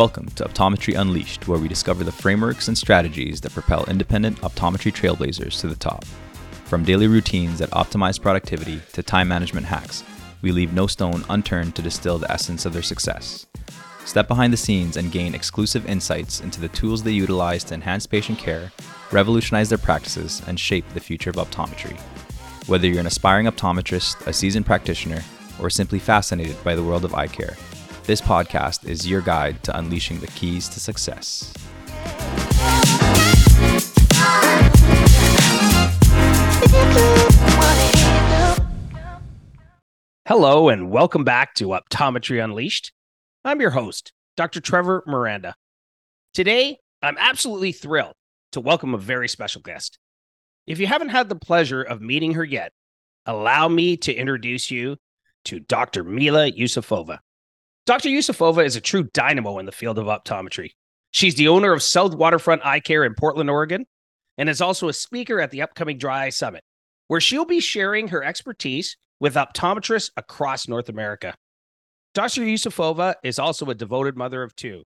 [0.00, 4.90] Welcome to Optometry Unleashed, where we discover the frameworks and strategies that propel independent optometry
[4.90, 6.06] trailblazers to the top.
[6.64, 10.02] From daily routines that optimize productivity to time management hacks,
[10.40, 13.44] we leave no stone unturned to distill the essence of their success.
[14.06, 18.06] Step behind the scenes and gain exclusive insights into the tools they utilize to enhance
[18.06, 18.72] patient care,
[19.12, 22.00] revolutionize their practices, and shape the future of optometry.
[22.68, 25.22] Whether you're an aspiring optometrist, a seasoned practitioner,
[25.60, 27.54] or simply fascinated by the world of eye care,
[28.10, 31.54] this podcast is your guide to unleashing the keys to success.
[40.26, 42.90] Hello, and welcome back to Optometry Unleashed.
[43.44, 44.60] I'm your host, Dr.
[44.60, 45.54] Trevor Miranda.
[46.34, 48.14] Today, I'm absolutely thrilled
[48.50, 50.00] to welcome a very special guest.
[50.66, 52.72] If you haven't had the pleasure of meeting her yet,
[53.24, 54.96] allow me to introduce you
[55.44, 56.02] to Dr.
[56.02, 57.20] Mila Ioussifova.
[57.86, 58.08] Dr.
[58.08, 60.70] Ioussifova is a true dynamo in the field of optometry.
[61.12, 63.86] She's the owner of South Waterfront Eye Care in Portland, Oregon,
[64.38, 66.62] and is also a speaker at the upcoming Dry Eye Summit,
[67.08, 71.34] where she'll be sharing her expertise with optometrists across North America.
[72.14, 72.42] Dr.
[72.42, 74.82] Ioussifova is also a devoted mother of two.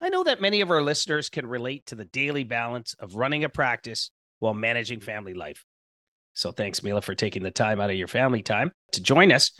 [0.00, 3.44] I know that many of our listeners can relate to the daily balance of running
[3.44, 5.64] a practice while managing family life.
[6.34, 9.52] So thanks, Mila, for taking the time out of your family time to join us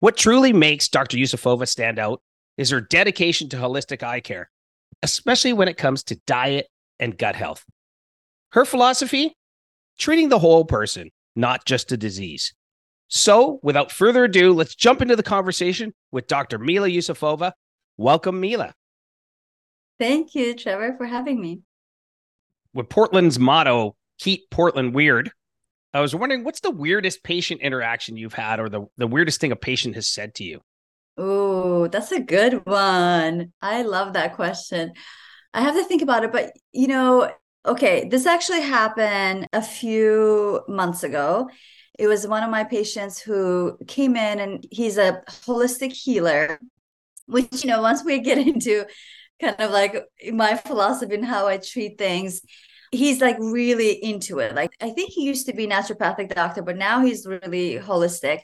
[0.00, 1.16] what truly makes Dr.
[1.16, 2.20] Ioussifova stand out
[2.56, 4.50] is her dedication to holistic eye care,
[5.02, 6.66] especially when it comes to diet
[6.98, 7.64] and gut health.
[8.52, 9.34] Her philosophy
[9.98, 12.52] treating the whole person, not just a disease.
[13.08, 16.58] So, without further ado, let's jump into the conversation with Dr.
[16.58, 17.52] Mila Ioussifova.
[17.96, 18.72] Welcome, Mila.
[19.98, 21.60] Thank you, Trevor, for having me.
[22.72, 25.32] With Portland's motto, keep Portland weird,
[25.92, 29.52] I was wondering what's the weirdest patient interaction you've had or the, the weirdest thing
[29.52, 30.60] a patient has said to you?
[31.16, 33.52] Oh, that's a good one.
[33.60, 34.92] I love that question.
[35.52, 37.30] I have to think about it, but you know,
[37.66, 41.50] okay, this actually happened a few months ago.
[41.98, 46.58] It was one of my patients who came in and he's a holistic healer,
[47.26, 48.86] which, you know, once we get into
[49.40, 52.42] kind of like my philosophy and how I treat things,
[52.92, 54.54] he's like really into it.
[54.54, 58.40] Like I think he used to be a naturopathic doctor, but now he's really holistic.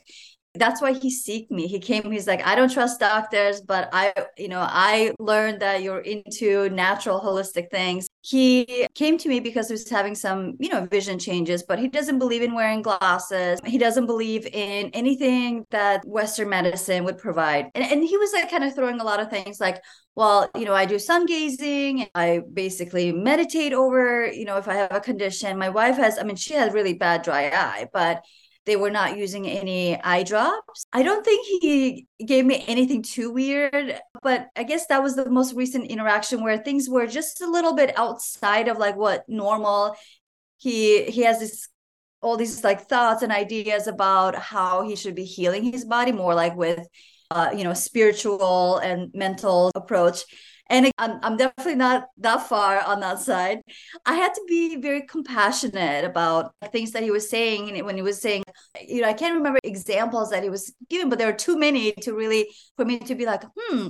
[0.55, 1.67] That's why he seek me.
[1.67, 5.83] He came, he's like, I don't trust doctors, but I, you know, I learned that
[5.83, 8.09] you're into natural holistic things.
[8.23, 11.89] He came to me because he was having some, you know, vision changes, but he
[11.89, 13.61] doesn't believe in wearing glasses.
[13.67, 17.71] He doesn't believe in anything that Western medicine would provide.
[17.75, 19.83] And, and he was like kind of throwing a lot of things like,
[20.17, 22.09] well, you know, I do sun gazing.
[22.15, 25.59] I basically meditate over, you know, if I have a condition.
[25.59, 28.25] My wife has, I mean, she has really bad dry eye, but
[28.65, 30.87] they were not using any eye drops.
[30.91, 35.29] I don't think he gave me anything too weird, but I guess that was the
[35.29, 39.97] most recent interaction where things were just a little bit outside of like what normal.
[40.57, 41.69] He he has this
[42.23, 46.35] all these like thoughts and ideas about how he should be healing his body more
[46.35, 46.89] like with
[47.31, 50.25] uh, you know spiritual and mental approach.
[50.69, 53.61] And I'm, I'm definitely not that far on that side.
[54.05, 58.21] I had to be very compassionate about things that he was saying when he was
[58.21, 58.43] saying
[58.87, 61.93] you know i can't remember examples that he was giving but there are too many
[61.93, 63.89] to really for me to be like hmm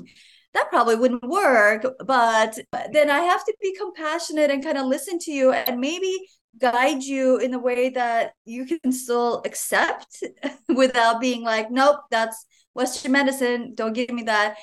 [0.55, 1.85] that probably wouldn't work.
[2.07, 2.59] But
[2.93, 6.15] then i have to be compassionate and kind of listen to you and maybe
[6.59, 10.23] guide you in a way that you can still accept
[10.75, 14.57] without being like nope that's Western medicine, don't give me that.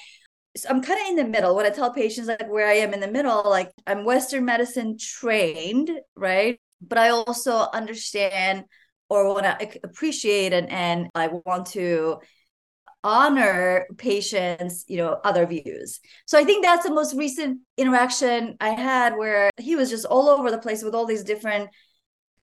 [0.56, 1.56] So I'm kind of in the middle.
[1.56, 4.98] When I tell patients like where I am in the middle, like I'm Western medicine
[5.00, 6.60] trained, right?
[6.82, 8.66] But I also understand
[9.10, 12.20] or want to appreciate and, and I want to
[13.04, 18.70] honor patients you know other views so i think that's the most recent interaction i
[18.70, 21.70] had where he was just all over the place with all these different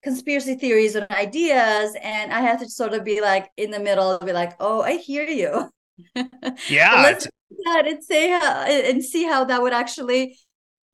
[0.03, 4.19] conspiracy theories and ideas and i have to sort of be like in the middle
[4.19, 5.71] be like oh i hear you.
[6.69, 7.29] Yeah let's
[7.65, 10.39] that and say how and see how that would actually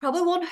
[0.00, 0.48] probably won't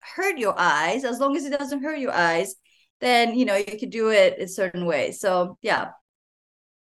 [0.00, 1.04] hurt your eyes.
[1.04, 2.56] As long as it doesn't hurt your eyes
[3.00, 5.90] then you know you could do it a certain way so yeah.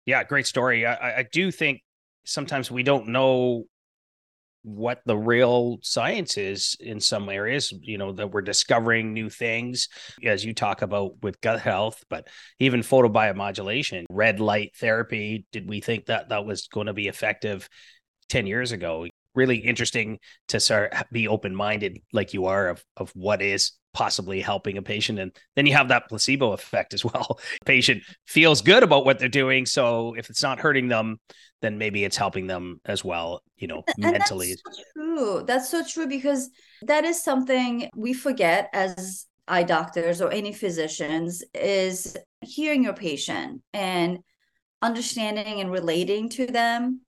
[0.05, 0.85] Yeah great story.
[0.85, 1.81] I, I do think
[2.25, 3.65] sometimes we don't know
[4.63, 9.89] what the real science is in some areas you know that we're discovering new things
[10.23, 12.27] as you talk about with gut health but
[12.59, 17.67] even photobiomodulation red light therapy did we think that that was going to be effective
[18.29, 19.05] 10 years ago?
[19.35, 20.19] Really interesting
[20.49, 24.81] to start be open minded like you are of of what is possibly helping a
[24.81, 25.19] patient.
[25.19, 27.39] And then you have that placebo effect as well.
[27.65, 29.65] patient feels good about what they're doing.
[29.65, 31.19] So if it's not hurting them,
[31.61, 34.55] then maybe it's helping them as well, you know, and mentally.
[34.65, 35.43] That's so true.
[35.45, 36.49] That's so true because
[36.81, 43.61] that is something we forget as eye doctors or any physicians is hearing your patient
[43.73, 44.19] and
[44.81, 47.01] understanding and relating to them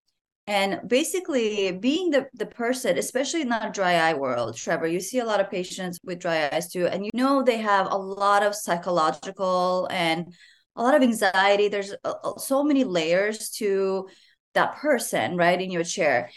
[0.47, 5.19] and basically being the, the person especially in the dry eye world trevor you see
[5.19, 8.43] a lot of patients with dry eyes too and you know they have a lot
[8.43, 10.33] of psychological and
[10.75, 11.67] a lot of anxiety.
[11.67, 11.93] There's
[12.37, 14.07] so many layers to
[14.53, 16.29] that person right in your chair.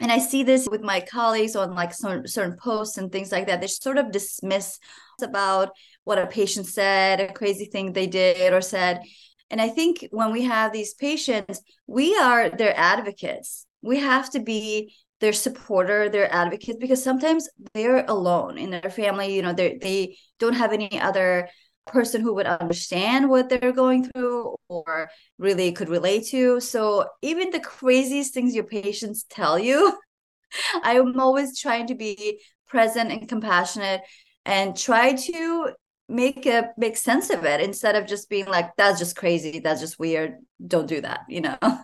[0.00, 3.46] And i see this with my colleagues on like some certain posts and things like
[3.46, 3.60] that.
[3.60, 4.78] They sort of dismiss
[5.22, 5.70] about
[6.04, 9.02] what a patient said a crazy thing they did or said
[9.52, 13.66] and I think when we have these patients, we are their advocates.
[13.82, 19.36] We have to be their supporter, their advocates, because sometimes they're alone in their family.
[19.36, 21.50] You know, they they don't have any other
[21.86, 26.58] person who would understand what they're going through or really could relate to.
[26.60, 29.98] So even the craziest things your patients tell you,
[30.82, 34.00] I'm always trying to be present and compassionate
[34.46, 35.72] and try to
[36.08, 39.60] make a make sense of it instead of just being like that's just crazy.
[39.60, 40.36] That's just weird.
[40.66, 41.58] Don't do that you know?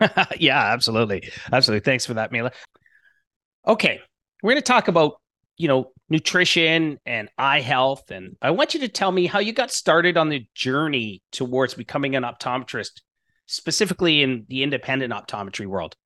[0.38, 1.30] Yeah absolutely.
[1.52, 1.84] Absolutely.
[1.84, 2.52] Thanks for that mila.
[3.66, 4.00] Okay.
[4.42, 5.20] We're going to talk about
[5.58, 9.52] you know nutrition and eye health and i want you to tell me how you
[9.52, 13.02] got started on the journey towards becoming an optometrist
[13.46, 15.96] specifically in the independent optometry world.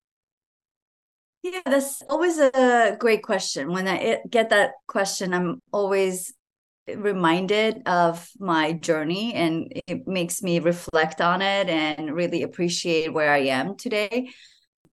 [1.43, 3.72] Yeah that's always a great question.
[3.72, 6.32] When i get that question i'm always
[6.88, 13.32] reminded of my journey and it makes me reflect on it and really appreciate where
[13.32, 14.31] I am today.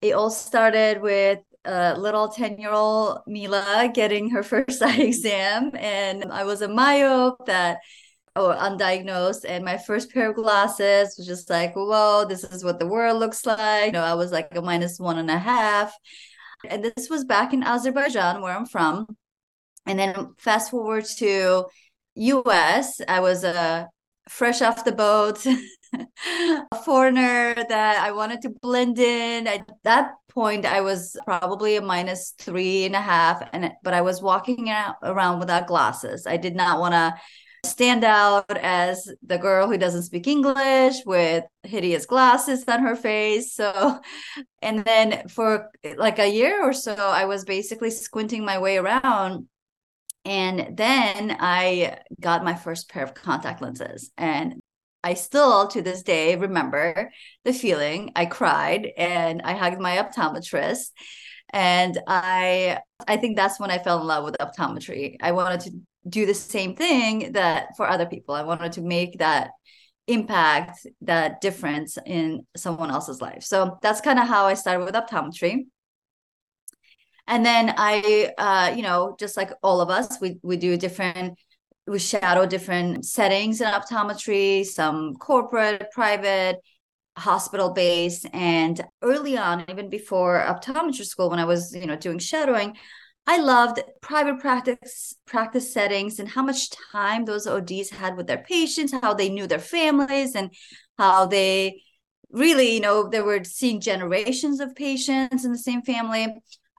[0.01, 5.71] It all started with a little 10 year old Mila getting her first eye exam.
[5.75, 7.80] And I was a myope that
[8.35, 12.80] or undiagnosed and my first pair of glasses was just like whoa this is what
[12.80, 15.92] the world looks like you know i was like a minus one and a half
[16.69, 19.07] and this was back in azerbaijan where i'm from
[19.89, 21.65] and then fast forward to
[22.45, 23.86] us i was a uh,
[24.30, 25.44] fresh off the boat
[25.94, 31.81] a foreigner that i wanted to blend in at that point i was probably a
[31.81, 34.69] minus three and a half and but i was walking
[35.03, 37.13] around without glasses i did not want to
[37.65, 43.53] stand out as the girl who doesn't speak English with hideous glasses on her face.
[43.53, 44.00] So,
[44.62, 49.47] and then for like a year or so, I was basically squinting my way around
[50.30, 54.12] and then I got my first pair of contact lenses.
[54.16, 54.62] And
[55.04, 57.12] I still to this day remember
[57.46, 58.12] the feeling.
[58.16, 60.92] I cried and I hugged my optometrist.
[61.52, 62.78] And I
[63.08, 65.16] I think that's when I fell in love with optometry.
[65.20, 65.72] I wanted to
[66.08, 68.36] do the same thing that for other people.
[68.36, 69.50] I wanted to make that
[70.06, 73.42] impact, that difference in someone else's life.
[73.42, 75.66] So that's kind of how I started with optometry
[77.30, 81.40] and then i uh, you know just like all of us we we do different
[81.88, 86.58] we shadow different settings in optometry some corporate private
[87.16, 92.20] hospital based and early on even before optometry school when i was you know doing
[92.20, 92.76] shadowing
[93.28, 98.44] i loved private practice practice settings and how much time those ods had with their
[98.44, 100.54] patients how they knew their families and
[100.98, 101.81] how they
[102.31, 106.28] really you know they were seeing generations of patients in the same family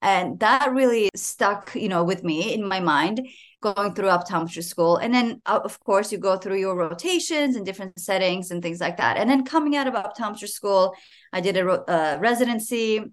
[0.03, 3.27] and that really stuck you know with me in my mind
[3.63, 4.97] going through optometry school.
[4.97, 8.81] And then uh, of course you go through your rotations and different settings and things
[8.81, 9.19] like that.
[9.19, 10.95] And then coming out of optometry school
[11.33, 13.05] i did a uh, residency.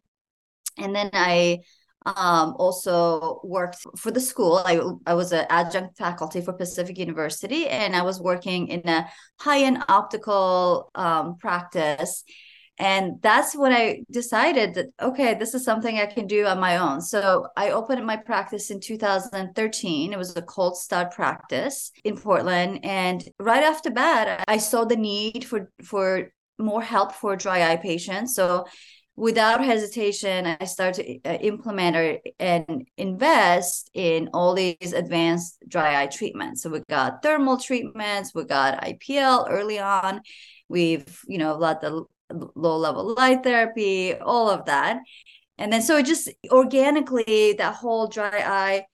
[0.77, 1.59] And then i
[2.05, 4.61] um, also worked for the school.
[4.65, 9.09] I, I was an adjunct faculty for Pacific University, and I was working in a
[9.39, 12.23] high end optical um, practice
[12.79, 16.77] and that's when i decided that okay this is something i can do on my
[16.77, 17.01] own.
[17.01, 22.79] So i opened my practice in 2013 it was a cold start practice in portland.
[22.83, 27.71] And right off the bat i saw the need for for more help for dry
[27.71, 28.35] eye patients.
[28.35, 28.65] So
[29.15, 36.07] without hesitation i started to uh, implement and invest in all these advanced dry eye
[36.07, 36.61] treatments.
[36.61, 40.21] So we got thermal treatments we got ipl early on.
[40.69, 44.99] We've you know a let the low level light therapy, all of that.
[45.57, 48.85] And then so it just organically that whole dry eye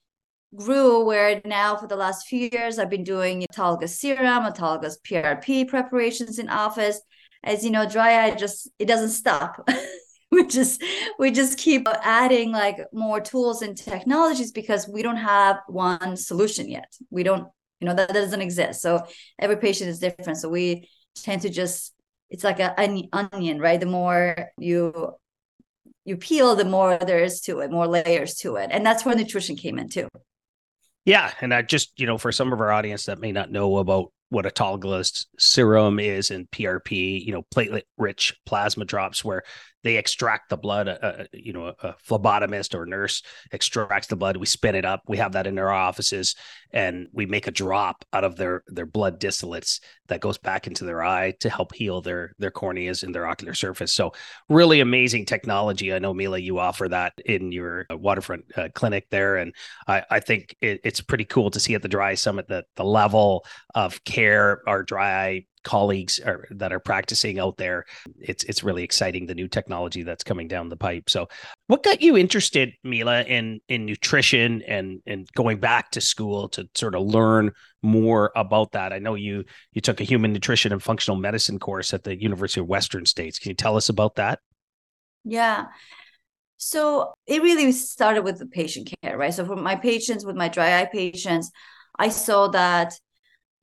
[0.56, 5.68] grew where now for the last few years I've been doing autologous serum, autologous PRP
[5.68, 7.02] preparations in office.
[7.44, 9.68] As you know, dry eye just it doesn't stop.
[10.32, 10.82] we just
[11.20, 16.70] we just keep adding like more tools and technologies because we don't have one solution
[16.70, 16.92] yet.
[17.10, 17.48] We don't
[17.80, 18.82] You know, that, that doesn't exist.
[18.82, 19.06] So
[19.38, 20.40] every patient is different.
[20.40, 21.94] So we tend to just,
[22.34, 23.80] it's like an onion, right?
[23.80, 25.14] The more you
[26.04, 28.70] you peel, the more there is to it, more layers to it.
[28.72, 30.10] And that's where nutrition came in too.
[31.06, 31.32] Yeah.
[31.40, 34.12] And I just, you know, for some of our audience that may not know about
[34.30, 39.44] what autologous serum is and PRP, you know, platelet rich plasma drops where
[39.84, 40.88] they extract the blood.
[40.88, 43.22] Uh, uh, you know, a, phlebotomist or nurse
[43.52, 44.38] extracts the blood.
[44.38, 45.04] We spin it up.
[45.08, 46.36] We have that in our offices,
[46.72, 50.86] and we make a drop out of their their blood distillates that goes back into
[50.86, 53.94] their eye to help heal their their corneas and their ocular surface.
[53.94, 54.14] So,
[54.50, 55.94] really amazing technology.
[55.94, 59.54] I know Mila, you offer that in your uh, waterfront uh, clinic there, and
[59.88, 62.86] I, I think it, it's pretty cool to see at the Dry Summit that the
[62.86, 67.86] level of care our dry eye colleagues are, that are practicing out there.
[68.20, 71.10] It's it's really exciting the new technology that's coming down the pipe.
[71.10, 71.28] So,
[71.68, 76.68] what got you interested, Mila, in in nutrition and and going back to school to
[76.76, 77.52] sort of learn
[77.82, 78.94] more about that?
[78.94, 82.62] I know you you took a human nutrition and functional medicine course at the University
[82.62, 83.40] of Western States.
[83.40, 84.40] Can you tell us about that?
[85.24, 85.66] Yeah.
[86.58, 89.34] So it really started with the patient care, right?
[89.34, 91.52] So for my patients, with my dry eye patients,
[92.00, 92.94] I saw that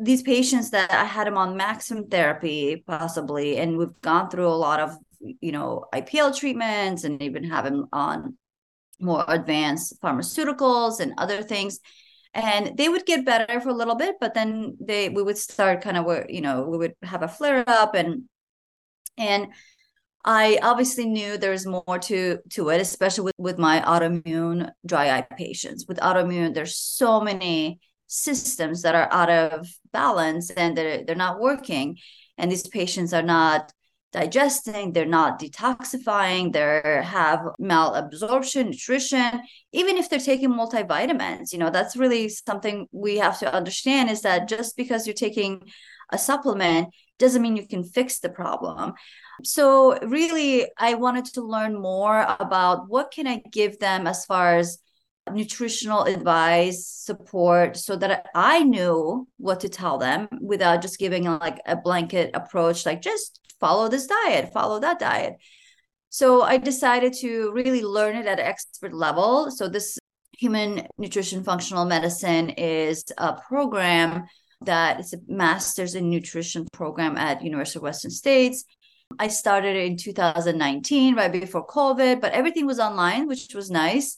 [0.01, 4.57] these patients that I had them on maximum therapy, possibly, and we've gone through a
[4.67, 8.39] lot of, you know, IPL treatments and even have them on
[8.99, 11.81] more advanced pharmaceuticals and other things.
[12.33, 15.83] And they would get better for a little bit, but then they we would start
[15.83, 18.25] kind of where, you know, we would have a flare up and
[19.19, 19.49] and
[20.25, 25.27] I obviously knew there's more to to it, especially with, with my autoimmune dry eye
[25.37, 25.87] patients.
[25.89, 27.81] With autoimmune, there's so many
[28.11, 31.97] systems that are out of balance and they're, they're not working.
[32.37, 33.73] And these patients are not
[34.13, 39.41] digesting they're not detoxifying they have malabsorption nutrition.
[39.73, 44.23] Even if they're taking multivitamins you know that's really something we have to understand is
[44.23, 45.63] that just because you're taking
[46.11, 46.89] a supplement
[47.19, 48.95] doesn't mean you can fix the problem.
[49.45, 54.57] So really i wanted to learn more about what can i give them as far
[54.57, 54.79] as
[55.33, 61.61] nutritional advice support so that i knew what to tell them without just giving like
[61.67, 65.37] a blanket approach like just follow this diet follow that diet.
[66.09, 69.51] So i decided to really learn it at expert level.
[69.51, 69.99] So this
[70.37, 74.25] human nutrition functional medicine is a program
[74.63, 78.65] that is a master's in nutrition program at university of western states.
[79.19, 84.17] I started in 2019 right before covid but everything was online which was nice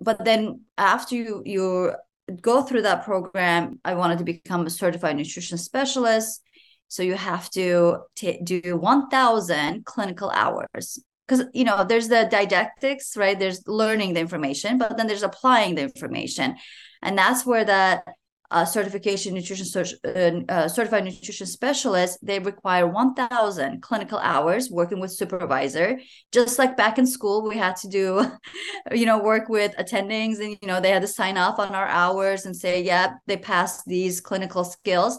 [0.00, 1.92] but then after you you
[2.40, 6.42] go through that program i wanted to become a certified nutrition specialist.
[6.88, 10.98] So you have to t- do 1000 clinical hours.
[11.26, 13.38] Because you know there's the didactics right?
[13.38, 16.56] There's learning the information but then there's applying the information.
[17.02, 18.02] And that's where that
[18.50, 19.66] uh, certification nutrition
[20.04, 25.98] uh, uh, certified nutrition specialist they require 1000 clinical hours working with supervisor.
[26.32, 28.26] Just like back in school we had to do
[28.92, 31.86] you know work with attendings and you know they had to sign off on our
[31.86, 35.18] hours and say yeah they passed these clinical skills.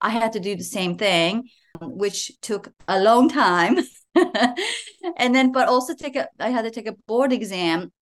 [0.00, 1.48] I had to do the same thing
[1.80, 3.78] which took a long time.
[5.16, 7.92] And then but also take a i had to take a board exam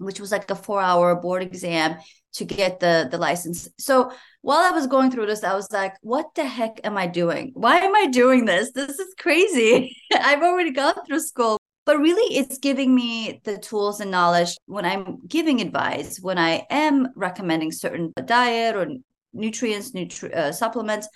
[0.00, 1.96] which was like a four hour board exam
[2.32, 3.68] to get the the license.
[3.78, 7.06] So while i was going through this i was like what the heck am i
[7.06, 7.50] doing?
[7.54, 8.72] Why am i doing this?
[8.72, 9.96] This is crazy.
[10.12, 11.58] I've already gone through school.
[11.86, 16.64] But really it's giving me the tools and knowledge when i'm giving advice when i
[16.70, 18.86] am recommending certain diet or
[19.32, 21.08] nutrients nutri- uh, supplements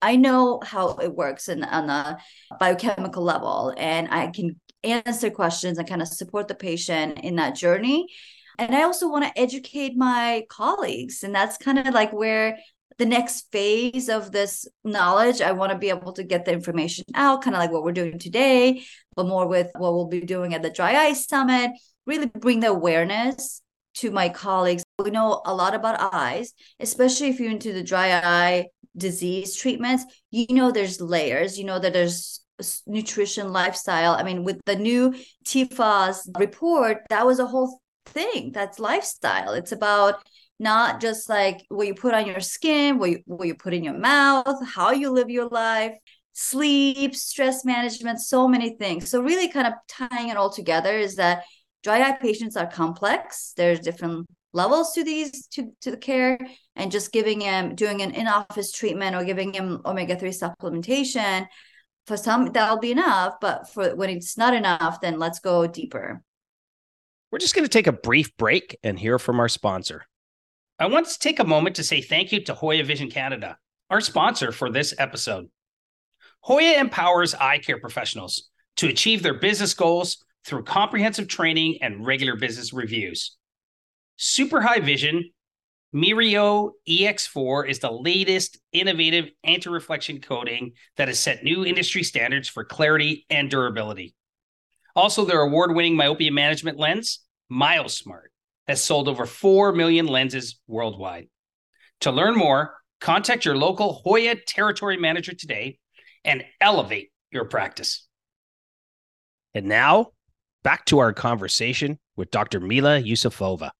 [0.00, 2.18] i know how it works in, on a
[2.58, 7.56] biochemical level and i can answer questions and kind of support the patient in that
[7.56, 8.06] journey.
[8.58, 11.22] And I also want to educate my colleagues.
[11.22, 12.58] And that's kind of like where
[12.98, 17.04] the next phase of this knowledge, I want to be able to get the information
[17.14, 18.84] out, kind of like what we're doing today,
[19.16, 21.72] but more with what we'll be doing at the Dry Eye Summit,
[22.06, 23.60] really bring the awareness
[23.94, 24.84] to my colleagues.
[25.02, 30.04] We know a lot about eyes, especially if you're into the dry eye disease treatments.
[30.30, 32.43] You know, there's layers, you know, that there's
[32.86, 34.14] nutrition lifestyle.
[34.14, 35.14] I mean, with the new
[35.46, 38.52] TFOS report, that was a whole thing.
[38.52, 39.52] That's lifestyle.
[39.52, 40.16] It's about
[40.58, 43.84] not just like what you put on your skin, what you, what you put in
[43.84, 45.96] your mouth, how you live your life,
[46.32, 49.10] sleep, stress management, so many things.
[49.10, 51.44] So really kind of tying it all together is that
[51.82, 53.52] dry eye patients are complex.
[53.56, 56.38] There's different levels to these to, to the care
[56.76, 61.46] and just giving him doing an in-office treatment or giving him omega-3 supplementation
[62.06, 66.22] for some that'll be enough but for when it's not enough then let's go deeper
[67.30, 70.06] we're just going to take a brief break and hear from our sponsor
[70.76, 73.58] I want to take a moment to say thank you to Hoya Vision Canada,
[73.90, 75.48] our sponsor for this episode.
[76.40, 82.34] Hoya empowers eye care professionals to achieve their business goals through comprehensive training and regular
[82.34, 83.36] business reviews.
[84.16, 85.30] Super High Vision
[85.94, 92.48] Meiryo EX4 is the latest innovative anti reflection coating that has set new industry standards
[92.48, 94.14] for clarity and durability.
[94.96, 97.20] Also, their award winning myopia management lens,
[97.50, 98.28] MiYOSMART,
[98.66, 101.28] has sold over 4 million lenses worldwide.
[102.00, 105.78] To learn more, contact your local Hoya territory manager today
[106.24, 108.06] and elevate your practice.
[109.54, 110.08] And now,
[110.64, 112.58] back to our conversation with Dr.
[112.58, 113.70] Mila Ioussifova.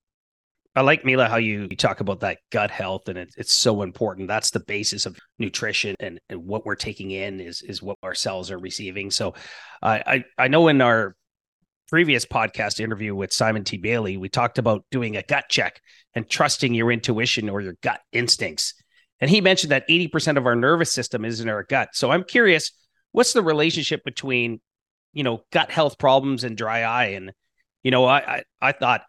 [0.76, 3.82] I like Mila how you, you talk about that gut health and it, it's so
[3.82, 4.26] important.
[4.26, 8.14] That's the basis of nutrition and, and what we're taking in is is what our
[8.14, 9.10] cells are receiving.
[9.10, 9.34] So
[9.82, 11.14] I I, know in our
[11.88, 13.76] previous podcast interview with Simon T.
[13.76, 15.80] Bailey, we talked about doing a gut check
[16.14, 18.74] and trusting your intuition or your gut instincts.
[19.20, 21.90] And he mentioned that 80% of our nervous system is in our gut.
[21.92, 22.72] So I'm curious,
[23.12, 24.60] what's the relationship between,
[25.12, 27.06] you know, gut health problems and dry eye?
[27.10, 27.32] And,
[27.82, 29.02] you know, I, I, I thought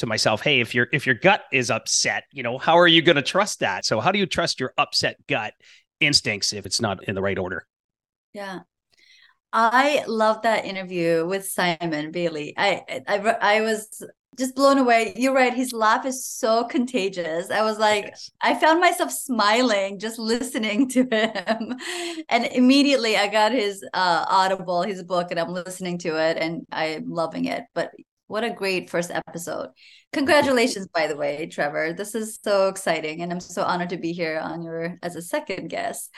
[0.00, 3.00] to myself, hey, if your if your gut is upset, you know, how are you
[3.02, 3.84] going to trust that?
[3.84, 5.54] So how do you trust your upset gut
[6.00, 7.66] instincts if it's not in the right order?
[8.32, 8.60] Yeah.
[9.52, 12.54] I love that interview with Simon Bailey.
[12.56, 14.04] I, I I was
[14.38, 15.12] just blown away.
[15.16, 15.52] You're right.
[15.52, 17.50] His laugh is so contagious.
[17.50, 18.30] I was like, yes.
[18.40, 21.74] I found myself smiling just listening to him.
[22.28, 26.64] and immediately I got his uh, Audible, his book, and I'm listening to it and
[26.70, 27.64] I'm loving it.
[27.74, 27.90] But
[28.30, 29.70] what a great first episode.
[30.12, 31.92] Congratulations, by the way, Trevor.
[31.92, 33.22] This is so exciting.
[33.22, 36.14] And I'm so honored to be here on your as a second guest.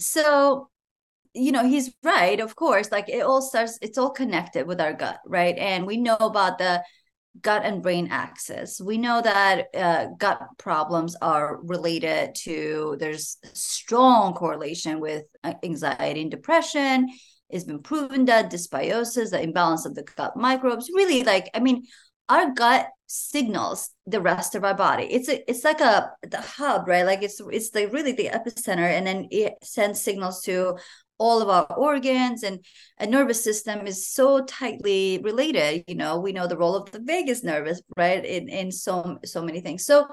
[0.00, 0.70] So,
[1.34, 2.90] you know, he's right, of course.
[2.90, 5.56] Like it all starts, it's all connected with our gut, right?
[5.56, 6.82] And we know about the
[7.40, 8.80] gut and brain axis.
[8.80, 16.22] We know that uh, gut problems are related to, there's strong correlation with uh, anxiety
[16.22, 17.08] and depression
[17.52, 21.84] it's been proven that dysbiosis, the imbalance of the gut microbes, really like, I mean,
[22.28, 25.04] our gut signals the rest of our body.
[25.04, 27.04] It's a, it's like a the hub, right?
[27.04, 30.78] Like it's it's like really the epicenter, and then it sends signals to
[31.18, 32.64] all of our organs and
[32.98, 36.98] a nervous system is so tightly related you know we know the role of the
[36.98, 40.08] vagus nervous right in in so so many things so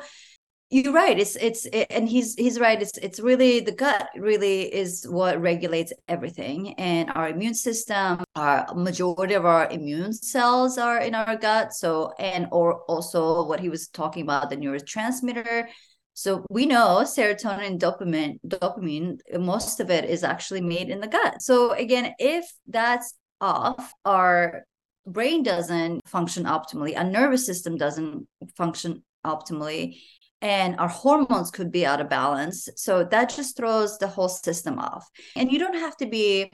[0.69, 4.73] you're right it's it's it, and he's he's right it's it's really the gut really
[4.73, 8.23] is what regulates everything and our immune system.
[8.35, 13.59] Our majority of our immune cells are in our gut so and or also what
[13.59, 15.67] he was talking about the neurotransmitter.
[16.13, 21.41] So we know serotonin dopamine dopamine most of it is actually made in the gut.
[21.41, 24.65] So again if that's off our
[25.07, 29.97] brain doesn't function optimally our nervous system doesn't function optimally
[30.41, 32.69] and our hormones could be out of balance.
[32.75, 35.07] So that just throws the whole system off.
[35.35, 36.51] And you don't have to be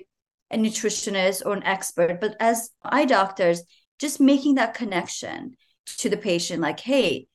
[0.51, 3.61] a nutritionist or an expert, but as eye doctors,
[3.99, 5.55] just making that connection
[5.97, 7.27] to the patient, like, hey,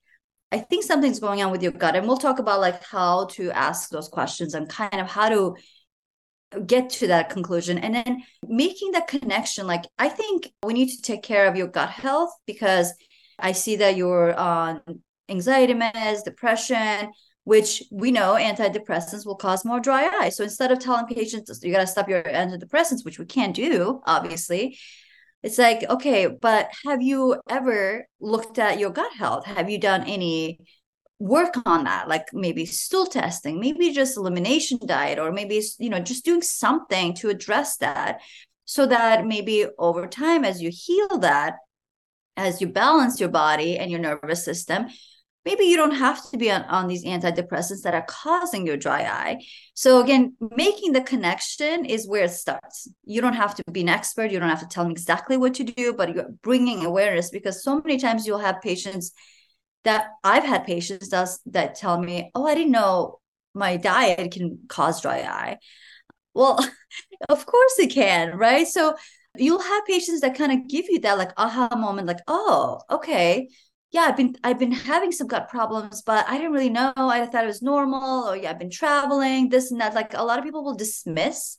[0.52, 1.94] I think something's going on with your gut.
[1.94, 5.56] And we'll talk about like how to ask those questions and kind of how to
[6.66, 11.00] get to that conclusion and then making that connection like i think we need to
[11.00, 12.92] take care of your gut health because
[13.38, 14.80] i see that you're on
[15.30, 17.12] anxiety meds, depression,
[17.44, 20.28] which we know antidepressants will cause more dry eye.
[20.28, 24.00] So instead of telling patients you got to stop your antidepressants, which we can't do,
[24.06, 24.78] obviously,
[25.42, 29.46] it's like, okay, but have you ever looked at your gut health?
[29.46, 30.60] Have you done any
[31.18, 32.08] work on that?
[32.08, 37.14] Like maybe stool testing, maybe just elimination diet, or maybe, you know, just doing something
[37.14, 38.20] to address that
[38.66, 41.54] so that maybe over time, as you heal that,
[42.36, 44.86] as you balance your body and your nervous system,
[45.44, 49.02] maybe you don't have to be on, on these antidepressants that are causing your dry
[49.02, 49.42] eye.
[49.74, 52.88] So again, making the connection is where it starts.
[53.04, 54.30] You don't have to be an expert.
[54.30, 57.62] You don't have to tell them exactly what to do, but you're bringing awareness because
[57.62, 59.12] so many times you'll have patients
[59.84, 63.20] that I've had patients that, that tell me, oh, I didn't know
[63.54, 65.56] my diet can cause dry eye.
[66.34, 66.58] Well,
[67.30, 68.68] of course it can, right?
[68.68, 68.94] So
[69.38, 73.48] you'll have patients that kind of give you that like aha moment, like, oh, okay
[73.92, 76.92] yeah, I've been I've been having some gut problems, but I didn't really know.
[76.96, 79.94] I thought it was normal, or yeah, I've been traveling, this and that.
[79.94, 81.56] Like a lot of people will dismiss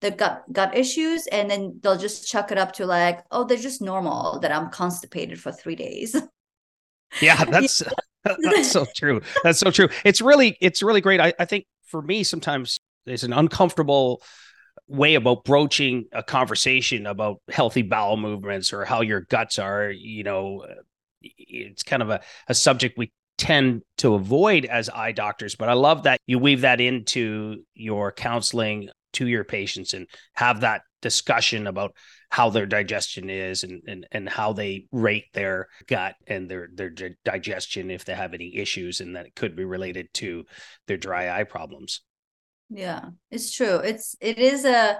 [0.00, 3.58] the gut gut issues and then they'll just chuck it up to like, oh, they're
[3.58, 6.16] just normal that I'm constipated for three days.
[7.20, 7.82] Yeah, that's
[8.24, 9.20] that's so true.
[9.42, 9.88] That's so true.
[10.04, 11.20] It's really it's really great.
[11.20, 14.22] I, I think for me sometimes there's an uncomfortable
[14.88, 20.22] way about broaching a conversation about healthy bowel movements or how your guts are, you
[20.24, 20.66] know,
[21.38, 25.54] it's kind of a, a subject we tend to avoid as eye doctors.
[25.56, 30.60] But I love that you weave that into your counseling to your patients and have
[30.60, 31.94] that discussion about
[32.30, 36.90] how their digestion is and, and and how they rate their gut and their their
[37.24, 40.44] digestion if they have any issues and that it could be related to
[40.88, 42.00] their dry eye problems
[42.70, 44.98] yeah it's true it's it is a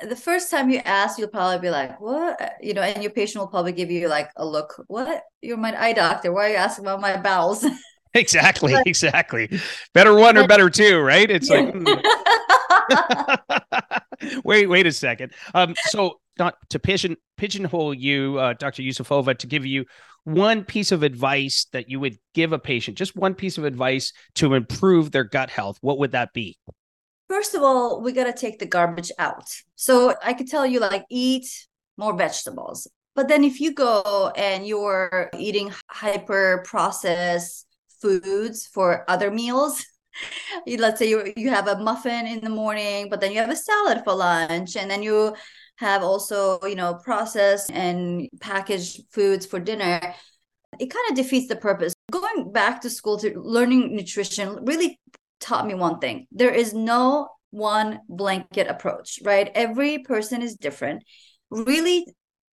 [0.00, 3.40] the first time you ask you'll probably be like what you know and your patient
[3.40, 6.56] will probably give you like a look what you're my eye doctor why are you
[6.56, 7.64] asking about my bowels
[8.14, 9.48] exactly but, exactly
[9.92, 11.60] better one or better two right it's yeah.
[11.60, 12.02] like mm.
[14.44, 18.82] wait wait a second um so not to pigeon pigeonhole you, uh, Dr.
[18.82, 19.84] Ioussifova, to give you
[20.24, 24.12] one piece of advice that you would give a patient, just one piece of advice
[24.36, 26.56] to improve their gut health, what would that be?
[27.28, 29.48] First of all, we got to take the garbage out.
[29.76, 31.46] So I could tell you, like, eat
[31.96, 32.86] more vegetables.
[33.14, 37.66] But then if you go and you're eating hyper processed
[38.00, 39.84] foods for other meals,
[40.66, 43.56] let's say you you have a muffin in the morning, but then you have a
[43.56, 45.34] salad for lunch, and then you
[45.76, 50.00] have also, you know, processed and packaged foods for dinner,
[50.78, 51.92] it kind of defeats the purpose.
[52.10, 55.00] Going back to school to learning nutrition really
[55.44, 59.48] taught me one thing there is no one blanket approach, right?
[59.54, 61.04] Every person is different.
[61.50, 62.04] Really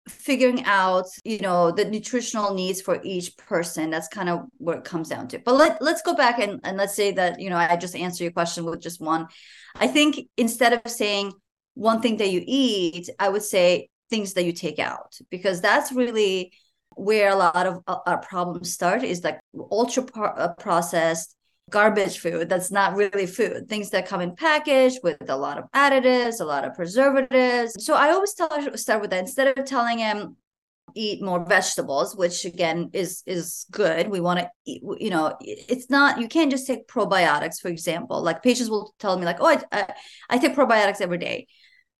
[0.07, 4.83] figuring out you know the nutritional needs for each person that's kind of what it
[4.83, 7.55] comes down to but let, let's go back and, and let's say that you know
[7.55, 9.27] i just answer your question with just one
[9.75, 11.31] i think instead of saying
[11.73, 15.91] one thing that you eat, I would say things that you take out because that's
[15.91, 16.51] really
[16.95, 19.39] where a lot of uh, our problems start is like
[19.71, 21.35] ultra uh, processed
[21.71, 23.67] garbage food that's not really food.
[23.67, 27.83] Things that come in package with a lot of additives a lot of preservatives.
[27.83, 29.19] So i always tell start with that.
[29.19, 30.35] Instead of telling him
[30.93, 34.09] eat more vegetables which again is is good.
[34.09, 38.21] We want to eat you know it's not you can't just take probiotics for example.
[38.21, 39.93] Like patients will tell me like oh I, I,
[40.29, 41.47] I take probiotics every day.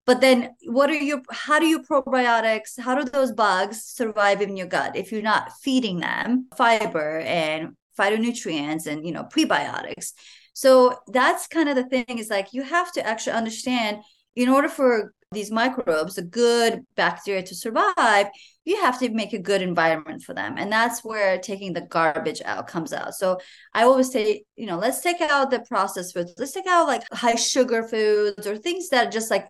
[0.06, 4.58] But then what are your how do you probiotics how do those bugs survive in
[4.58, 6.48] your gut if you're not feeding them?
[6.58, 10.14] Fiber and phytonutrients and you know prebiotics.
[10.54, 13.98] So that's kind of the thing is like you have to actually understand
[14.36, 18.28] in order for these microbes a good bacteria to survive
[18.66, 20.56] you have to make a good environment for them.
[20.58, 23.16] And that's where taking the garbage out comes out.
[23.16, 23.40] So
[23.74, 26.34] i always say you know let's take out the processed foods.
[26.38, 29.48] Let's take out like high sugar foods or things that just like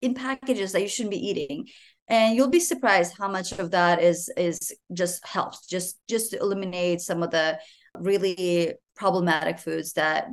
[0.00, 1.66] in packages that you shouldn't be eating
[2.08, 6.38] and you'll be surprised how much of that is is just helps just just to
[6.38, 7.58] eliminate some of the
[7.98, 10.28] really problematic foods that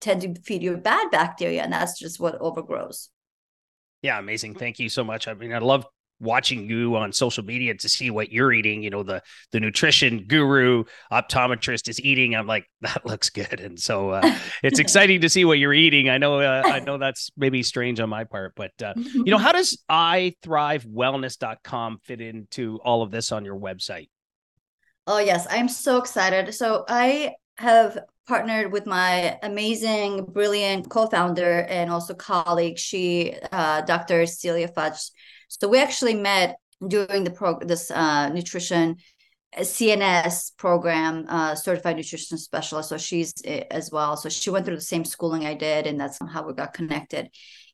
[0.00, 3.10] tend to feed you bad bacteria and that's just what overgrows.
[4.02, 4.54] Yeah amazing.
[4.54, 5.28] Thank you so much.
[5.28, 5.86] I mean i love
[6.20, 10.24] watching you on social media to see what you're eating you know the the nutrition
[10.26, 12.34] guru optometrist is eating.
[12.34, 13.60] I'm like that looks good.
[13.60, 16.08] And so uh, it's exciting to see what you're eating.
[16.08, 19.38] I know uh, i know that's maybe strange on my part but uh, you know
[19.38, 24.08] how does i thrive wellness.com fit into all of this on your website?
[25.06, 25.46] Oh yes.
[25.50, 26.54] I'm so excited.
[26.54, 32.78] So i have partnered with my amazing brilliant co-founder and also colleague.
[32.78, 35.10] She uh, dr celia fudge
[35.48, 36.56] so we actually met
[36.86, 38.96] during the pro this uh, nutrition
[39.56, 42.90] uh, CNS program, uh, certified nutrition specialist.
[42.90, 44.16] So she's eh, as well.
[44.16, 47.30] So she went through the same schooling I did, and that's how we got connected.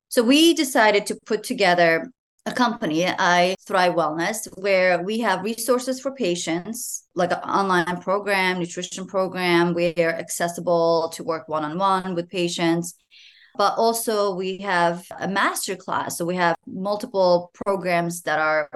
[0.09, 2.11] So we decided to put together
[2.47, 8.59] a company, I Thrive Wellness, where we have resources for patients, like an online program,
[8.59, 9.73] nutrition program.
[9.73, 12.95] We are accessible to work one on one with patients
[13.57, 16.19] but also we have a master class.
[16.19, 18.69] So we have multiple programs that are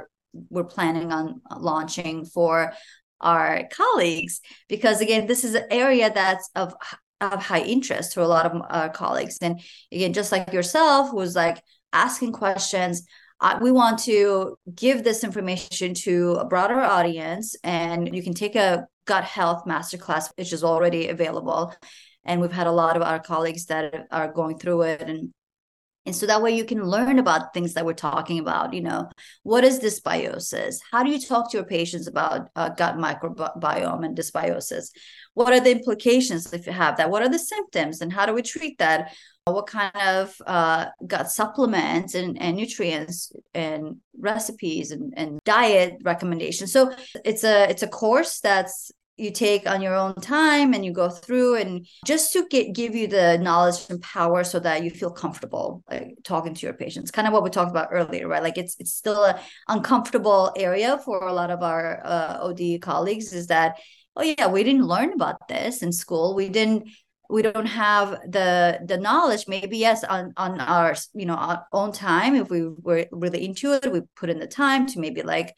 [0.51, 2.73] we're planning on launching for
[3.21, 6.75] our colleagues because again this is an area that's of
[7.21, 9.61] of high interest to a lot of our colleagues and
[9.91, 11.61] again just like yourself who's like
[11.93, 13.03] asking questions
[13.41, 18.55] uh, we want to give this information to a broader audience and you can take
[18.55, 21.75] a gut health masterclass which is already available
[22.29, 25.03] and we've had a lot of our colleagues that are going through it.
[25.03, 25.33] And
[26.07, 29.11] and so that way you can learn about things that we're talking about you know.
[29.43, 30.77] What is dysbiosis?
[30.91, 34.91] How do you talk to your patients about uh, gut microbiome and dysbiosis?
[35.35, 37.11] What are the implications if you have that?
[37.11, 39.13] What are the symptoms and how do we treat that?
[39.45, 46.71] What kind of uh, gut supplements and, and nutrients and recipes and, and diet recommendations?
[46.73, 46.93] So
[47.25, 51.09] it's a it's a course that's you take on your own time and you go
[51.09, 55.11] through and just to get give you the knowledge and power so that you feel
[55.11, 58.43] comfortable like, talking to your patients kind of what we talked about earlier right?
[58.43, 59.37] Like it's it's still an
[59.69, 63.79] uncomfortable area for a lot of our uh, od colleagues is that
[64.17, 66.35] oh yeah we didn't learn about this in school.
[66.35, 66.89] We didn't
[67.31, 69.45] we don't have the the knowledge.
[69.49, 73.73] Maybe yes on on our you know our own time if we were really into
[73.73, 75.55] it we put in the time to maybe like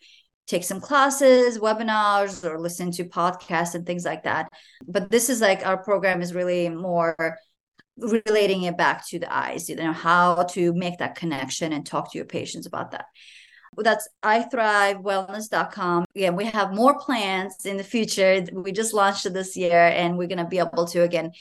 [0.50, 4.48] take some classes webinars or listen to podcasts and things like that
[4.86, 7.16] but this is like our program is really more
[7.96, 12.10] relating it back to the eyes you know how to make that connection and talk
[12.10, 13.06] to your patients about that
[13.76, 16.04] that's ithrivewellness.com.
[16.14, 18.44] Again, we have more plans in the future.
[18.52, 21.32] We just launched it this year and we're going to be able to, again,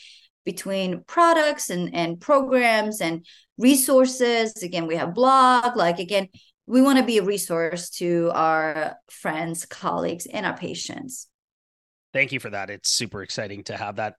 [0.46, 3.26] between products and, and programs and
[3.58, 4.64] resources.
[4.64, 6.30] Again, we have blog, like, again,
[6.70, 11.28] we want to be a resource to our friends, colleagues, and our patients.
[12.14, 12.70] Thank you for that.
[12.70, 14.16] It's super exciting to have that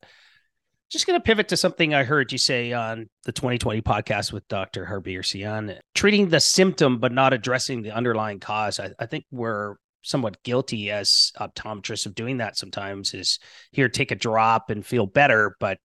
[0.90, 4.46] just going to pivot to something I heard you say on the 2020 podcast with
[4.48, 4.84] Dr.
[4.84, 8.80] Harbir Sian, treating the symptom but not addressing the underlying cause.
[8.80, 13.38] I, I, think we're somewhat guilty as optometrists of doing that sometimes is
[13.70, 15.78] here, take a drop and feel better, but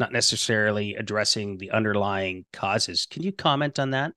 [0.00, 3.06] not necessarily addressing the underlying causes.
[3.08, 4.12] Can you comment on that?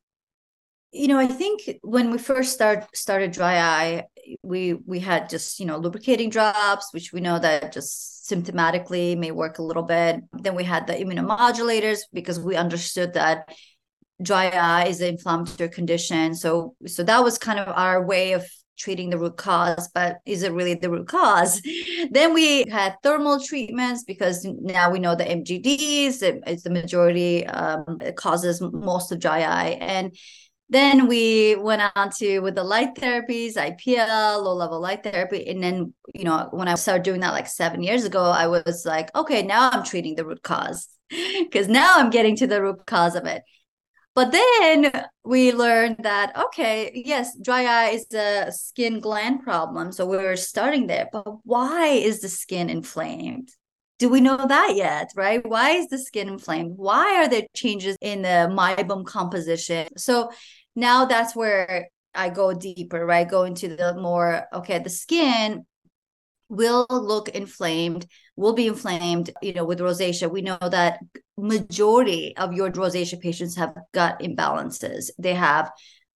[0.92, 4.04] You know, I think when we first start started dry eye,
[4.44, 9.32] we we had just you know lubricating drops, which we know that just symptomatically may
[9.32, 10.22] work a little bit.
[10.34, 13.50] Then we had the immunomodulators because we understood that
[14.22, 16.36] dry eye is an inflammatory condition.
[16.36, 18.46] So so that was kind of our way of
[18.78, 21.62] treating the root cause, but is it really the root cause?
[22.12, 28.00] then we had thermal treatments because now we know the MGDs, it's the majority um,
[28.02, 29.78] it causes most of dry eye.
[29.80, 30.16] And
[30.72, 35.46] then we went on to with the light therapies, IPL, low level light therapy.
[35.50, 38.86] And then, you know, when I started doing that like seven years ago, I was
[38.86, 42.86] like, okay, now I'm treating the root cause because now I'm getting to the root
[42.86, 43.44] cause of it.
[44.16, 44.92] But then
[45.26, 49.92] we learned that, okay, yes, dry eye is a skin gland problem.
[49.92, 51.10] So we are starting there.
[51.12, 53.50] But why is the skin inflamed?
[54.00, 55.12] Do we know that yet?
[55.16, 55.46] Right?
[55.46, 56.78] Why is the skin inflamed?
[56.78, 59.88] Why are there changes in the meibum composition?
[59.98, 60.32] So
[60.76, 63.30] now that's where I go deeper, right?
[63.30, 65.66] Go into the more, okay, the skin
[66.50, 68.06] will look inflamed,
[68.36, 70.30] will be inflamed, you know, with rosacea.
[70.30, 71.00] We know that
[71.38, 75.10] majority of your rosacea patients have gut imbalances.
[75.18, 75.72] They have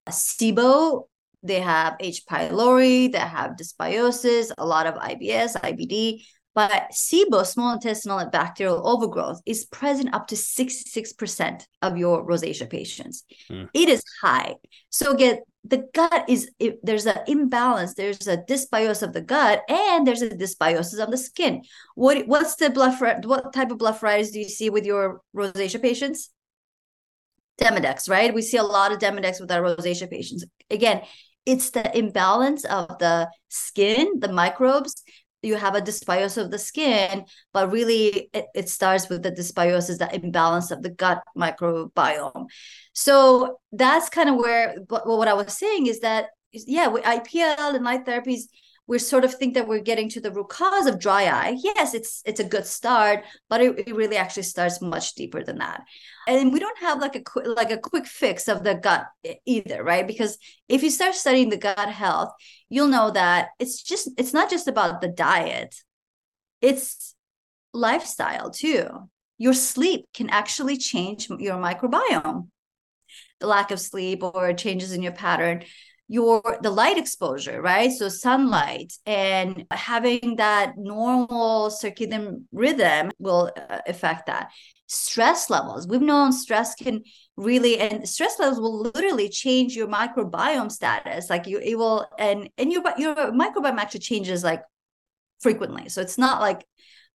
[0.09, 1.05] SIBO,
[1.45, 2.23] they have H.
[2.29, 8.87] pylori, they have dysbiosis, a lot of IBS, IBD, but SIBO, small intestinal and bacterial
[8.87, 13.25] overgrowth, is present up to 66% of your rosacea patients.
[13.51, 13.69] Mm.
[13.75, 14.55] It is high.
[14.89, 19.63] So get the gut is if there's an imbalance, there's a dysbiosis of the gut,
[19.69, 21.63] and there's a dysbiosis of the skin.
[21.97, 26.31] What what's the blood what type of blepharitis do you see with your rosacea patients?
[27.61, 28.35] Demodex, right?
[28.35, 30.45] We see a lot of Demodex with our rosacea patients.
[30.71, 31.03] Again,
[31.47, 35.03] it's the imbalance of the skin, the microbes
[35.45, 39.99] you have a dysbiosis of the skin, but really it, it starts with the dysbiosis,
[39.99, 42.47] the imbalance of the gut microbiome.
[42.93, 47.85] So that's kind of where what I was saying is that yeah, with IPL and
[47.85, 48.43] light therapies,
[48.87, 51.57] we sort of think that we're getting to the root cause of dry eye.
[51.63, 55.59] Yes, it's it's a good start, but it, it really actually starts much deeper than
[55.59, 55.83] that.
[56.29, 59.07] And we don't have like a quick like a quick fix of the gut
[59.47, 60.07] either, right?
[60.07, 60.37] Because
[60.69, 62.33] if you start studying the gut health,
[62.69, 65.75] you'll know that it's just it's not just about the diet.
[66.61, 67.15] It's
[67.73, 69.09] lifestyle too.
[69.39, 72.49] Your sleep can actually change your microbiome.
[73.41, 75.65] The lack of sleep or changes in your pattern
[76.09, 77.91] your the light exposure right?
[77.91, 84.51] So sunlight and having that normal circadian rhythm will uh, affect that.
[84.87, 87.03] Stress levels we've known stress can
[87.37, 92.51] really and stress levels will literally change your microbiome status like you it will and
[92.59, 94.63] and your your microbiome actually changes like
[95.41, 95.89] frequently.
[95.89, 96.67] So it's not like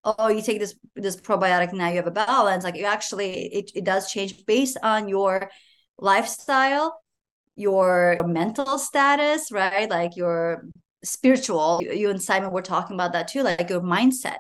[0.04, 3.72] oh you take this this probiotic now you have a balance like you actually it,
[3.76, 5.52] it does change based on your
[5.98, 7.00] lifestyle
[7.60, 9.90] your mental status, right?
[9.90, 10.66] Like your
[11.04, 11.82] spiritual.
[11.84, 14.38] You and Simon were talking about that too, like your mindset.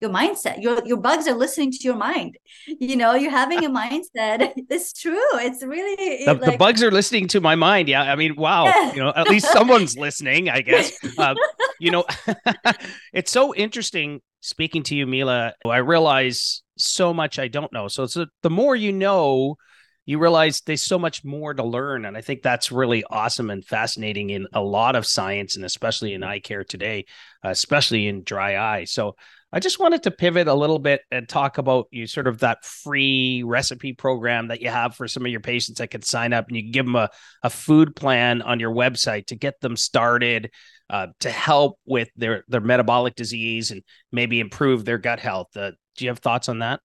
[0.00, 2.38] Your mindset, your your bugs are listening to your mind.
[2.68, 4.52] You know, you're having a mindset.
[4.70, 5.18] It's true.
[5.34, 7.88] It's really the, like, the bugs are listening to my mind.
[7.88, 8.66] Yeah, I mean, wow.
[8.66, 8.92] Yeah.
[8.92, 10.50] You know, at least someone's listening.
[10.50, 10.92] I guess.
[11.18, 11.34] Uh,
[11.80, 12.04] you know,
[13.12, 15.54] it's so interesting speaking to you, Mila.
[15.66, 17.88] I realize so much I don't know.
[17.88, 19.56] So, so the more you know,
[20.08, 22.06] you realize there's so much more to learn.
[22.06, 26.14] And I think that's really awesome and fascinating in a lot of science and especially
[26.14, 27.04] in eye care today,
[27.42, 28.84] especially in dry eye.
[28.84, 29.16] So
[29.52, 32.64] I just wanted to pivot a little bit and talk about you sort of that
[32.64, 36.48] free recipe program that you have for some of your patients that can sign up
[36.48, 37.10] and you can give them a,
[37.42, 40.50] a food plan on your website to get them started
[40.88, 45.54] uh, to help with their, their metabolic disease and maybe improve their gut health.
[45.54, 46.80] Uh, do you have thoughts on that?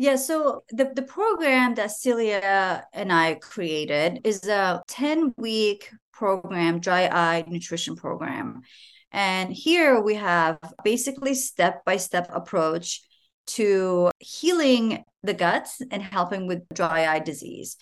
[0.00, 6.80] Yeah, so the, the program that Celia and I created is a 10 week program,
[6.80, 8.62] dry eye nutrition program.
[9.12, 13.02] And here we have basically step by step approach
[13.48, 17.76] to healing the guts and helping with dry eye disease.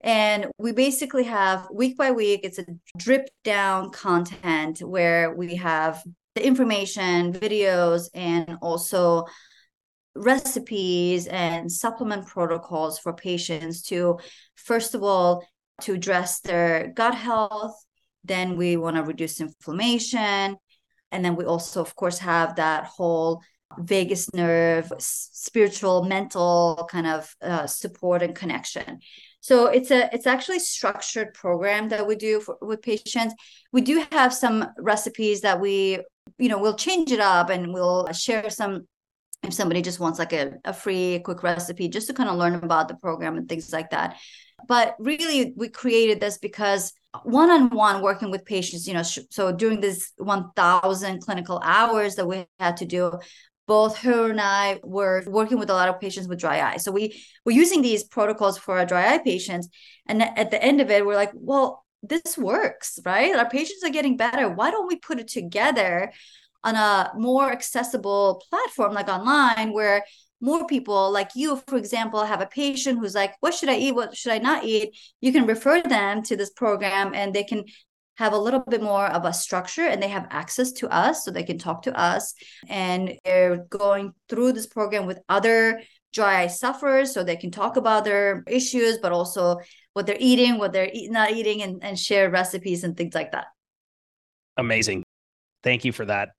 [0.00, 2.64] And we basically have week by week, it's a
[2.96, 6.02] drip down content where we have
[6.34, 9.26] the information, videos, and also
[10.20, 14.18] recipes and supplement protocols for patients to,
[14.54, 15.44] first of all,
[15.82, 17.74] to address their gut health,
[18.24, 20.56] then we want to reduce inflammation.
[21.10, 23.40] And then we also, of course, have that whole
[23.78, 29.00] vagus nerve, spiritual, mental kind of uh, support and connection.
[29.40, 33.34] So it's a it's actually structured program that we do for, with patients.
[33.72, 36.00] We do have some recipes that we
[36.38, 38.86] you know we'll change it up and we'll share some
[39.42, 42.54] if somebody just wants like a, a free quick recipe just to kind of learn
[42.54, 44.16] about the program and things like that
[44.68, 46.92] but really we created this because
[47.24, 52.76] one-on-one working with patients you know so during this 1000 clinical hours that we had
[52.76, 53.12] to do
[53.70, 56.78] both her and I were working with a lot of patients with dry eye.
[56.78, 59.68] So we were using these protocols for our dry eye patients.
[60.08, 63.32] And at the end of it, we're like, well, this works, right?
[63.36, 64.48] Our patients are getting better.
[64.48, 66.10] Why don't we put it together
[66.64, 70.04] on a more accessible platform like online where
[70.40, 73.94] more people like you for example have a patient who's like what should i eat?
[73.94, 74.96] What should i not eat?
[75.20, 77.64] You can refer them to this program and they can
[78.16, 81.30] have a little bit more of a structure and they have access to us so
[81.30, 82.34] they can talk to us.
[82.68, 85.80] And they're going through this program with other
[86.12, 89.58] dry eye sufferers so they can talk about their issues but also
[89.92, 93.32] what they're eating what they're eat, not eating and, and share recipes and things like
[93.32, 93.46] that.
[94.56, 95.02] Amazing.
[95.62, 96.30] Thank you for that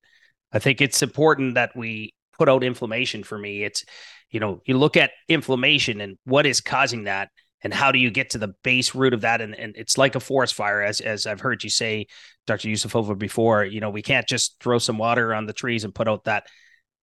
[0.52, 3.64] I think it's important that we put out inflammation for me.
[3.64, 3.86] It's,
[4.30, 7.30] you know, you look at inflammation and what is causing that
[7.64, 9.42] and how do you get to the base root of that?
[9.42, 12.08] And, and it's like a forest fire, as, as I've heard you say,
[12.48, 12.70] Dr.
[12.70, 16.08] Ioussifova before, you know, we can't just throw some water on the trees and put
[16.08, 16.48] out that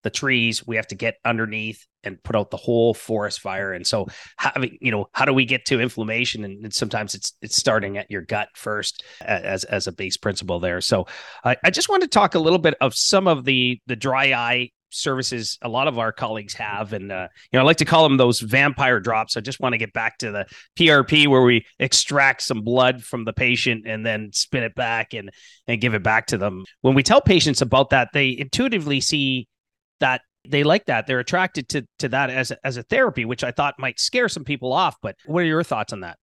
[0.03, 3.73] the trees we have to get underneath and put out the whole forest fire.
[3.73, 4.07] And so
[4.37, 6.45] having you know how do we get to inflammation?
[6.45, 10.81] And, sometimes it's it's starting at your gut first as as a base principle there.
[10.81, 11.07] So
[11.45, 14.33] uh, i just want to talk a little bit of some of the the dry
[14.33, 16.93] eye services a lot of our colleagues have.
[16.93, 19.37] And uh, you know i like to call them those vampire drops.
[19.37, 20.47] I just want to get back to the
[20.79, 25.31] prp where we extract some blood from the patient and then spin it back and
[25.67, 26.65] and give it back to them.
[26.83, 29.49] When we tell patients about that they intuitively see
[30.01, 31.07] that they like that.
[31.07, 34.29] They're attracted to to that as a, as a therapy, which I thought might scare
[34.29, 34.97] some people off.
[35.03, 36.19] But what are your thoughts on that?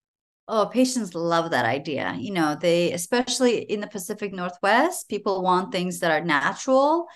[0.47, 2.15] Oh, patients love that idea.
[2.19, 7.07] You know, they especially in the Pacific Northwest, people want things that are natural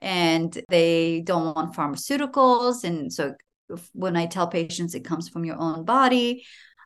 [0.00, 2.84] and they don't want pharmaceuticals.
[2.84, 3.34] And so
[3.92, 6.44] when I tell patients it comes from your own body,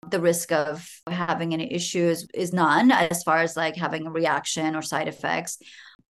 [0.08, 4.76] the risk of having any issues is none as far as like having a reaction
[4.76, 5.58] or side effects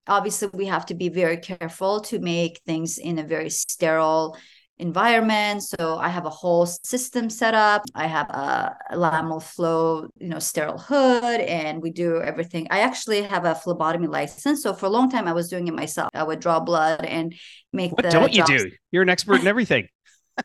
[0.09, 4.37] obviously we have to be very careful to make things in a very sterile
[4.79, 5.63] environment.
[5.63, 7.83] So i have a whole system set up.
[7.95, 12.67] I have a, laminar flow you know sterile hood and we do everything.
[12.71, 14.63] I actually have a phlebotomy license.
[14.63, 16.11] So for a long time i was doing it myself.
[16.15, 17.35] I would draw blood and
[17.73, 18.71] make what don't you do?
[18.91, 19.89] you're an expert in everything.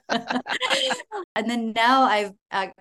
[1.36, 2.32] And then now i've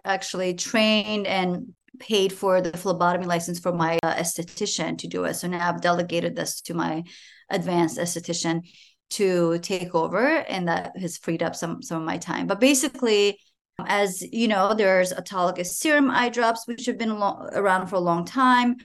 [0.04, 5.34] actually trained and paid for the phlebotomy license for my uh, esthetician to do it.
[5.34, 7.04] So now I've delegated this to my
[7.50, 8.62] advanced esthetician
[9.10, 12.46] to take over, and that has freed up some some of my time.
[12.46, 13.38] But basically,
[13.78, 18.00] as you know, there's autologous serum eye drops which have been lo- around for a
[18.00, 18.76] long time.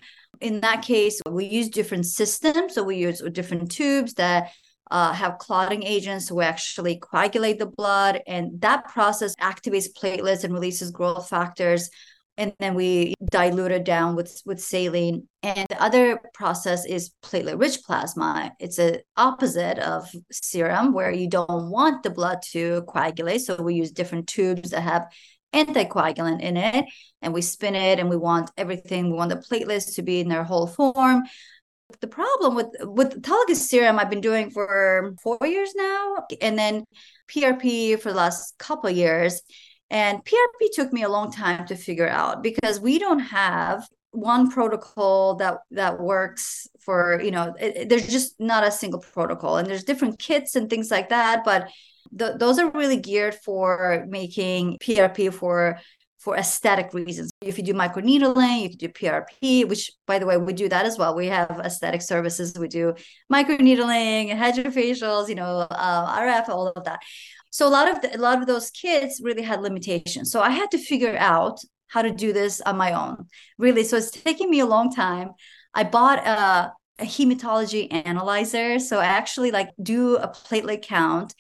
[0.42, 2.76] In that case, we use different systems.
[2.76, 4.52] So we use different tubes that
[4.92, 10.54] uh, have clotting agents to actually coagulate the blood, and that process activates platelets and
[10.54, 11.90] releases growth factors
[12.38, 15.28] and then we dilute it down with with saline.
[15.44, 18.52] And the other process is platelet rich plasma.
[18.60, 23.42] It's a opposite of serum where you don't want the blood to coagulate.
[23.42, 25.08] So we use different tubes that have
[25.54, 26.86] anticoagulant in it
[27.22, 29.10] and we spin it and we want everything.
[29.10, 31.24] We want the platelets to be in their whole form.
[32.02, 36.84] The problem with with autologous serum I've been doing for four years now, and then
[37.30, 39.42] PRP for the last couple years
[39.90, 44.50] And PRP took me a long time to figure out because we don't have one
[44.50, 49.58] protocol that that works for you know it, it, there's just not a single protocol
[49.58, 51.70] and there's different kits and things like that but
[52.12, 55.78] those are really geared for making PRP for
[56.20, 57.32] for aesthetic reasons.
[57.42, 60.86] If you do microneedling, you can do PRP, which by the way, we do that
[60.86, 61.16] as well.
[61.16, 62.58] We have aesthetic services.
[62.58, 62.96] We do
[63.32, 67.00] microneedling, and hydrofacials, you know, uh, RF, all of that.
[67.58, 70.32] So a lot of the, a lot of those kids really had limitations.
[70.32, 73.26] So I had to figure out how to do this on my own.
[73.58, 75.32] Really, so it's taking me a long time.
[75.74, 81.34] I bought a, a hematology analyzer, so I actually like do a platelet count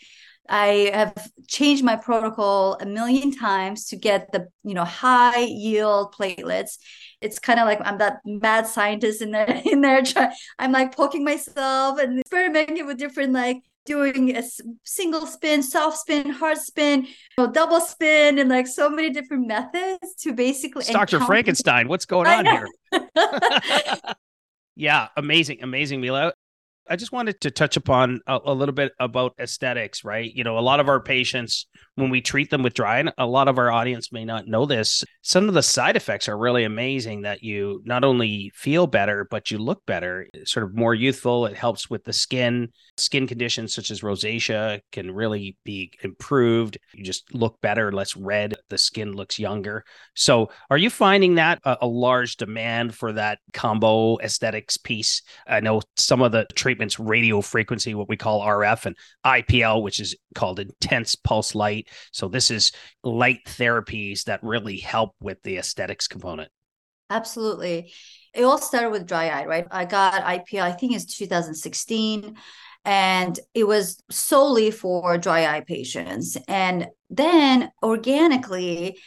[0.49, 6.15] I have changed my protocol a million times to get the you know high yield
[6.15, 6.77] platelets.
[7.21, 10.03] It's kind of like I'm that mad scientist in there in there.
[10.57, 13.57] I'm like poking myself and experimenting with different like
[13.87, 14.43] doing a
[14.83, 17.07] single spin, soft spin, hard spin,
[17.37, 20.81] double spin, and like so many different methods to basically.
[20.81, 21.21] It's Dr.
[21.21, 22.67] Frankenstein, what's going on here?
[24.75, 26.33] yeah, amazing, amazing, Mila.
[26.89, 30.31] I just wanted to touch upon a, a, little bit about aesthetics, right?
[30.33, 33.25] You know, a lot of our patients, when we treat them with dry, and a
[33.25, 36.63] lot of our audience may not know this, some of the side effects are really
[36.63, 41.45] amazing that you not only feel better, but you look better, sort of more youthful.
[41.45, 42.69] It helps with the skin.
[42.97, 46.77] Skin conditions such as rosacea can really be improved.
[46.93, 48.55] You just look better, less red.
[48.69, 49.83] The skin looks younger.
[50.15, 55.21] So, are you finding that a, a large demand for that combo aesthetics piece?
[55.47, 56.47] I know some of the
[56.77, 61.89] treatments, radio frequency, what we call RF, and IPL, which is called intense pulse light.
[62.11, 62.71] So, this is
[63.03, 66.51] light therapies that really help with the aesthetics component.
[67.09, 67.91] Absolutely.
[68.33, 69.65] It all started with dry eye, right?
[69.71, 72.35] I got IPL, I think it's 2016
[72.85, 76.37] and it was solely for dry eye patients.
[76.47, 78.99] And then organically,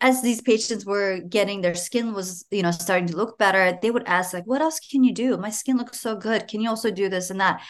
[0.00, 3.90] as these patients were getting their skin was you know starting to look better they
[3.90, 5.36] would ask like what else can you do?
[5.36, 6.48] My skin looks so good.
[6.48, 7.62] Can you also do this and that?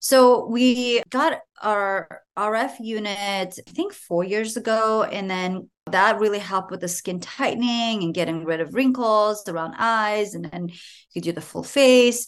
[0.00, 6.38] So we got our rf unit i think four years ago and then that really
[6.38, 10.70] helped with the skin tightening and getting rid of wrinkles around eyes and then
[11.12, 12.26] you do the full face.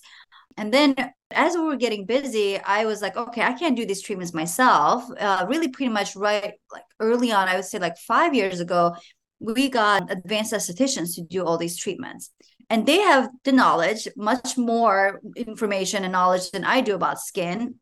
[0.59, 0.95] And then
[1.30, 5.05] as we were getting busy, I was like, okay, I can't do these treatments myself.
[5.18, 8.95] Uh, really, pretty much right, like early on, I would say like five years ago,
[9.41, 12.30] we got advanced estheticians to do all these treatments.
[12.68, 17.76] And they have the knowledge, much more information and knowledge than I do about skin.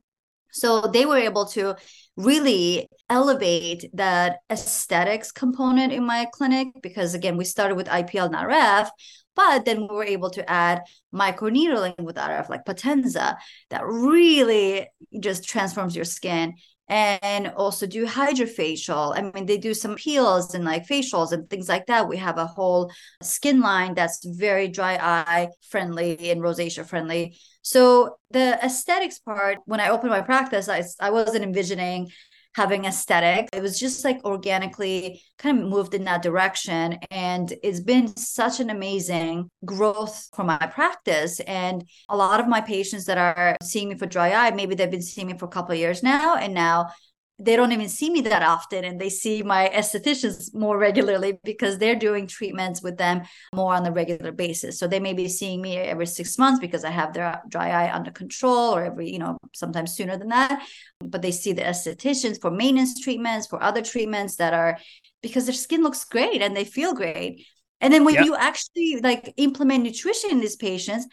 [0.52, 1.74] So they were able to
[2.16, 8.34] really elevate that aesthetics component in my clinic because, again, we started with IPL and
[8.34, 8.88] RF,
[9.34, 10.82] but then we were able to add
[11.12, 13.36] microneedling with RF, like Potenza,
[13.70, 14.86] that really
[15.18, 16.54] just transforms your skin
[16.88, 19.16] and also do hydrofacial.
[19.16, 22.08] I mean, they do some peels and like facials and things like that.
[22.08, 27.38] We have a whole skin line that's very dry eye friendly and rosacea friendly.
[27.62, 32.10] So the aesthetics part, when I opened my practice, I, I wasn't envisioning
[32.54, 33.48] having aesthetic.
[33.52, 36.98] It was just like organically kind of moved in that direction.
[37.10, 41.40] And it's been such an amazing growth for my practice.
[41.40, 44.90] And a lot of my patients that are seeing me for dry eye, maybe they've
[44.90, 46.36] been seeing me for a couple of years now.
[46.36, 46.90] And now
[47.38, 51.78] they don't even see me that often and they see my estheticians more regularly because
[51.78, 53.22] they're doing treatments with them
[53.52, 54.78] more on a regular basis.
[54.78, 57.92] So they may be seeing me every six months because i have their dry eye
[57.92, 60.64] under control or every you know sometimes sooner than that.
[61.00, 64.78] But they see the estheticians for maintenance treatments for other treatments that are
[65.20, 67.46] because their skin looks great and they feel great.
[67.80, 68.26] And then when yep.
[68.26, 71.06] you actually like implement nutrition in these patients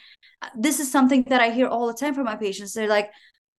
[0.43, 2.73] uh, this is something that i hear all the time from my patients.
[2.73, 3.11] They're like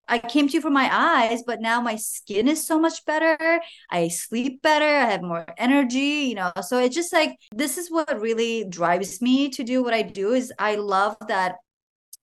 [0.08, 3.62] I came to you for my eyes, but now my skin is so much better.
[3.90, 4.86] I sleep better.
[4.86, 6.52] I have more energy, you know.
[6.62, 10.34] So it's just like this is what really drives me to do what I do
[10.34, 11.56] is I love that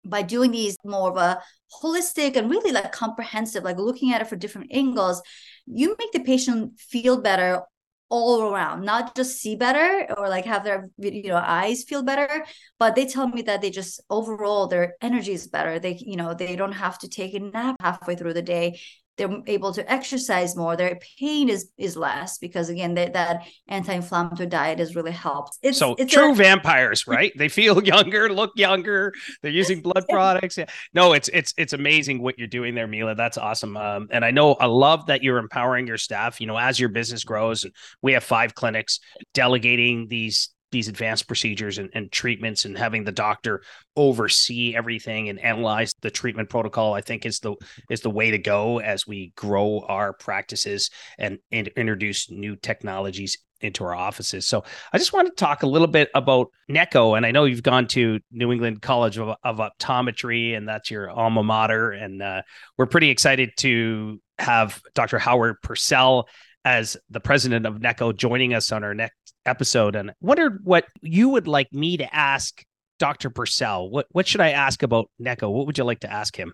[0.03, 1.41] by doing these more of a
[1.81, 5.21] holistic and really like comprehensive, like looking at it for different angles,
[5.65, 7.61] you make the patient feel better
[8.09, 12.45] all around not just see better or like have their you know eyes feel better
[12.79, 15.79] but they tell me that they just overall their energy is better.
[15.79, 18.79] They you know they don't have to take a nap halfway through the day
[19.17, 24.47] they're able to exercise more their pain is is less because again they, that anti-inflammatory
[24.47, 25.57] diet has really helped.
[25.61, 27.31] It's, so it's true a- vampires right?
[27.35, 30.57] They feel younger look younger they're using blood products.
[30.57, 30.65] Yeah.
[30.93, 33.15] no it's it's it's amazing what you're doing there mila.
[33.15, 33.75] That's awesome.
[33.77, 36.39] Um, and i know i love that you're empowering your staff.
[36.39, 38.99] You know as your business grows and we have five clinics
[39.33, 43.61] delegating these these advanced procedures and, and, treatments and having the doctor
[43.95, 47.55] oversee everything and analyze the treatment protocol i think is the
[47.89, 53.37] is the way to go as we grow our practices and, and introduce new technologies
[53.61, 54.47] into our offices.
[54.47, 54.63] So
[54.93, 57.15] I just want to talk a little bit about NECO.
[57.15, 61.09] And I know you've gone to New England College of, of Optometry, and that's your
[61.09, 61.91] alma mater.
[61.91, 62.43] And uh,
[62.77, 65.17] we're pretty excited to have Dr.
[65.17, 66.27] Howard Purcell
[66.63, 69.16] as the president of NECO joining us on our next
[69.47, 69.95] episode.
[69.95, 72.63] And wondered what you would like me to ask
[72.99, 73.29] Dr.
[73.29, 73.89] Purcell.
[73.89, 75.49] What what should I ask about NECO?
[75.49, 76.53] What would you like to ask him?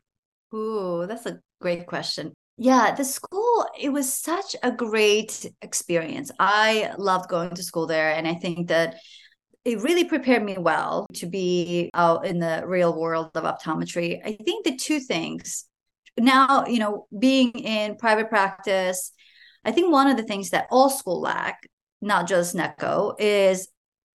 [0.53, 2.33] Ooh, that's a great question.
[2.57, 6.31] Yeah, the school, it was such a great experience.
[6.39, 8.11] I loved going to school there.
[8.11, 8.97] And I think that
[9.65, 14.21] it really prepared me well to be out in the real world of optometry.
[14.23, 15.65] I think the two things
[16.17, 19.11] now, you know, being in private practice,
[19.65, 21.67] I think one of the things that all school lack,
[22.03, 23.67] not just NECO, is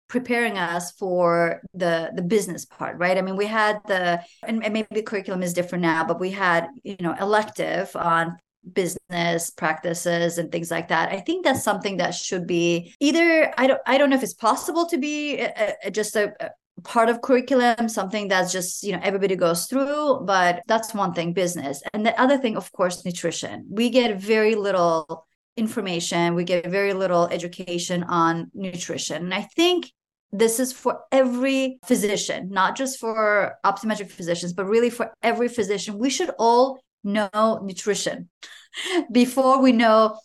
[0.09, 3.17] preparing us for the the business part right?
[3.17, 6.69] I mean we had the and maybe the curriculum is different now but we had
[6.83, 8.37] you know elective on
[8.73, 11.11] business practices and things like that.
[11.11, 14.35] I think that's something that should be either i don't i don't know if it's
[14.35, 16.51] possible to be a, a, just a, a
[16.83, 21.33] part of curriculum something that's just you know everybody goes through but that's one thing
[21.33, 21.83] business.
[21.93, 23.67] And the other thing of course nutrition.
[23.71, 25.27] We get very little
[25.57, 29.23] information, we get very little education on nutrition.
[29.25, 29.91] And I think
[30.33, 35.99] this is for every physician, not just for optometric physicians, but really for every physician.
[35.99, 38.29] We should all know nutrition
[39.13, 40.19] before we know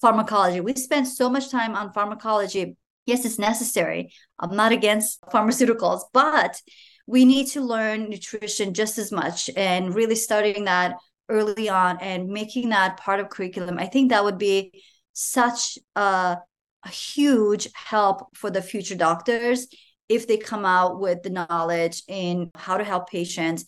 [0.00, 0.60] pharmacology.
[0.60, 2.76] We spend so much time on pharmacology.
[3.06, 4.12] Yes, it's necessary.
[4.38, 6.60] I'm not against pharmaceuticals, but
[7.08, 10.94] we need to learn nutrition just as much and really studying that
[11.28, 16.38] early on and making that part of curriculum i think that would be such a,
[16.84, 19.66] a huge help for the future doctors
[20.08, 23.64] if they come out with the knowledge in how to help patients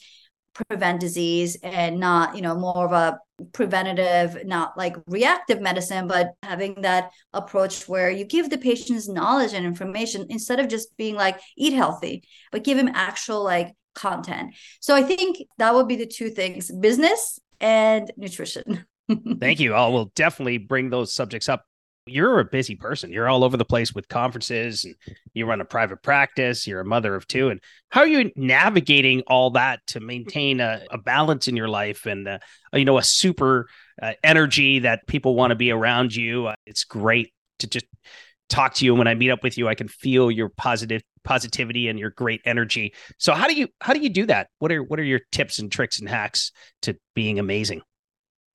[0.69, 3.19] prevent disease and not you know more of a
[3.53, 9.53] preventative not like reactive medicine but having that approach where you give the patients knowledge
[9.53, 14.55] and information instead of just being like eat healthy but give them actual like content.
[14.81, 18.87] So i think that would be the two things business and nutrition.
[19.41, 19.75] Thank you.
[19.75, 21.65] I will definitely bring those subjects up.
[22.07, 23.13] You're a busy person.
[23.13, 24.95] You're all over the place with conferences and
[25.35, 26.67] you run a private practice.
[26.67, 27.51] You're a mother of two.
[27.51, 32.07] And how are you navigating all that to maintain a, a balance in your life
[32.07, 32.39] and, uh,
[32.73, 33.69] you know, a super
[34.01, 36.47] uh, energy that people want to be around you?
[36.47, 37.87] Uh, it's great to just
[38.49, 38.93] talk to you.
[38.93, 42.11] And when I meet up with you, I can feel your positive positivity and your
[42.11, 42.95] great energy.
[43.19, 44.49] So how do you how do you do that?
[44.59, 46.53] What are what are your tips and tricks and hacks
[46.83, 47.83] to being amazing?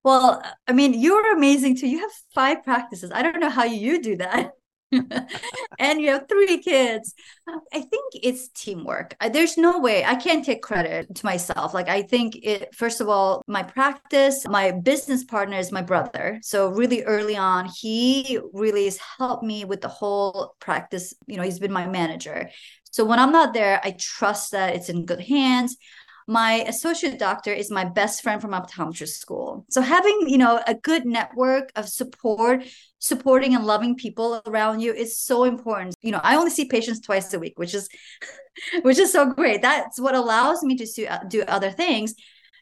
[0.03, 1.87] Well, I mean, you're amazing too.
[1.87, 3.11] You have five practices.
[3.11, 4.51] I don't know how you do that.
[5.79, 7.13] and you have three kids.
[7.47, 9.15] I think it's teamwork.
[9.31, 11.73] There's no way I can't take credit to myself.
[11.73, 16.39] Like, I think it, first of all, my practice, my business partner is my brother.
[16.41, 21.13] So, really early on, he really has helped me with the whole practice.
[21.27, 22.49] You know, he's been my manager.
[22.91, 25.77] So, when I'm not there, I trust that it's in good hands
[26.27, 30.73] my associate doctor is my best friend from optometry school so having you know a
[30.73, 32.63] good network of support
[32.99, 36.99] supporting and loving people around you is so important you know i only see patients
[36.99, 37.89] twice a week which is
[38.83, 42.13] which is so great that's what allows me to do, do other things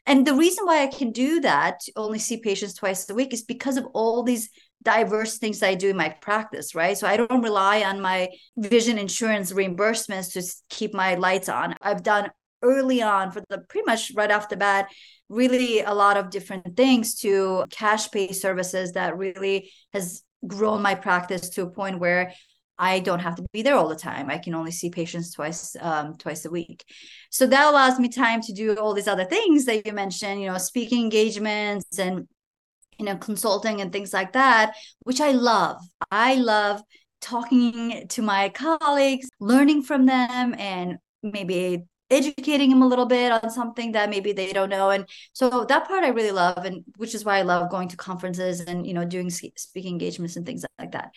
[0.06, 3.42] and the reason why i can do that only see patients twice a week is
[3.42, 4.50] because of all these
[4.82, 6.96] diverse things I do in my practice, right?
[6.96, 11.74] So I don't rely on my vision insurance reimbursements to keep my lights on.
[11.80, 12.30] I've done
[12.62, 14.88] early on for the pretty much right off the bat
[15.28, 20.94] really a lot of different things to cash pay services that really has grown my
[20.94, 22.32] practice to a point where
[22.78, 24.30] I don't have to be there all the time.
[24.30, 26.84] I can only see patients twice um, twice a week.
[27.30, 30.48] So that allows me time to do all these other things that you mentioned, you
[30.48, 32.26] know, speaking engagements and
[32.98, 35.80] you know consulting and things like that, which I love.
[36.10, 36.82] I love
[37.20, 43.50] talking to my colleagues, learning from them and maybe educating them a little bit on
[43.50, 44.90] something that maybe they don't know.
[44.90, 47.96] And so that part i really love and which is why i love going to
[47.96, 51.10] conferences and you know doing speaking engagements and things like that.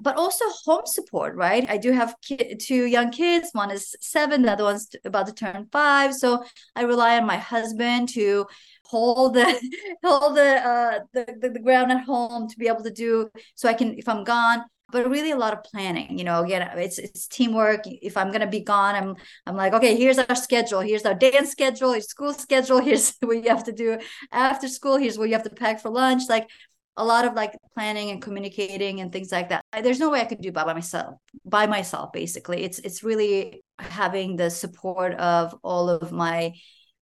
[0.00, 1.68] But also home support right?
[1.68, 3.50] I do have ki- two young kids.
[3.52, 6.14] One is seven the other one's about to turn five.
[6.14, 6.44] So
[6.76, 8.46] i rely on my husband to
[8.84, 9.46] hold the
[10.04, 13.68] hold the uh the, the, the ground at home to be able to do so
[13.68, 16.98] i can if i'm gone but really a lot of planning you know again it's
[16.98, 17.82] it's teamwork.
[17.86, 19.16] If i'm going to be gone i'm
[19.46, 20.80] i'm like okay here's our schedule.
[20.80, 21.92] Here's our dance schedule.
[21.92, 22.80] Here's school schedule.
[22.84, 23.98] Here's what you have to do
[24.32, 24.96] after school.
[24.96, 26.22] Here's what you have to pack for lunch.
[26.28, 26.48] Like
[26.96, 29.64] a lot of like planning and communicating and things like that.
[29.82, 32.62] There's no way i could do by myself by myself basically.
[32.62, 36.54] It's it's really having the support of all of my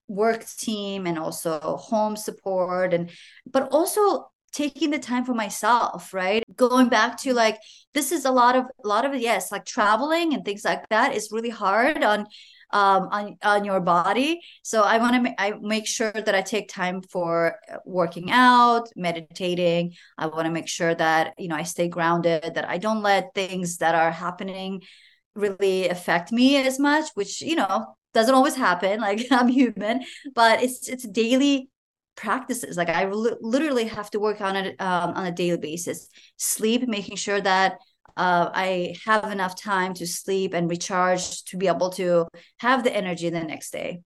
[0.09, 3.11] work team and also home support and
[3.47, 7.59] but also taking the time for myself right going back to like
[7.95, 11.15] this is a lot of a lot of yes like traveling and things like that
[11.15, 12.27] is really hard on
[12.73, 14.41] um, on on your body.
[14.63, 18.89] So I want to ma- I make sure that I take time for working out,
[18.97, 19.95] meditating.
[20.19, 23.35] I want to make sure that you know I stay grounded, that I don't let
[23.35, 24.83] things that are happening
[25.35, 29.01] really affect me as much, which you know doesn't always happen.
[29.01, 31.69] Like I'm human, but it's it's daily
[32.25, 36.09] practices like i li- literally have to work on it um, on a daily basis
[36.37, 37.79] sleep making sure that
[38.17, 42.27] uh, I have enough time to sleep and recharge to be able to
[42.59, 44.03] have the energy the next day.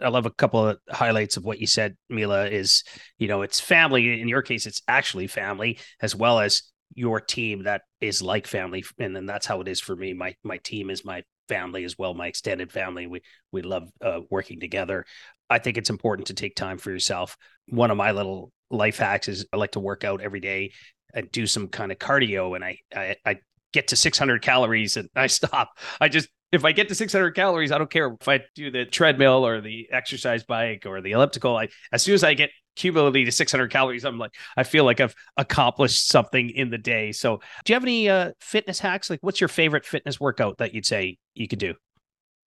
[0.00, 2.46] I love a couple of highlights of what you said, Mila.
[2.46, 2.84] Is
[3.18, 4.20] you know, it's family.
[4.20, 6.62] In your case, it's actually family as well as
[6.94, 10.12] your team that is like family, and then that's how it is for me.
[10.12, 13.06] My my team is my family as well, my extended family.
[13.06, 13.22] We
[13.52, 15.04] we love uh, working together.
[15.50, 17.36] I think it's important to take time for yourself.
[17.66, 20.72] One of my little life hacks is I like to work out every day
[21.14, 23.36] and do some kind of cardio, and I I, I
[23.72, 25.78] get to 600 calories and I stop.
[26.00, 28.86] I just if I get to 600 calories, I don't care if I do the
[28.86, 31.56] treadmill or the exercise bike or the elliptical.
[31.56, 35.00] I as soon as I get cumulatively to 600 calories, I'm like I feel like
[35.00, 37.12] I've accomplished something in the day.
[37.12, 39.10] So, do you have any uh, fitness hacks?
[39.10, 41.74] Like, what's your favorite fitness workout that you'd say you could do?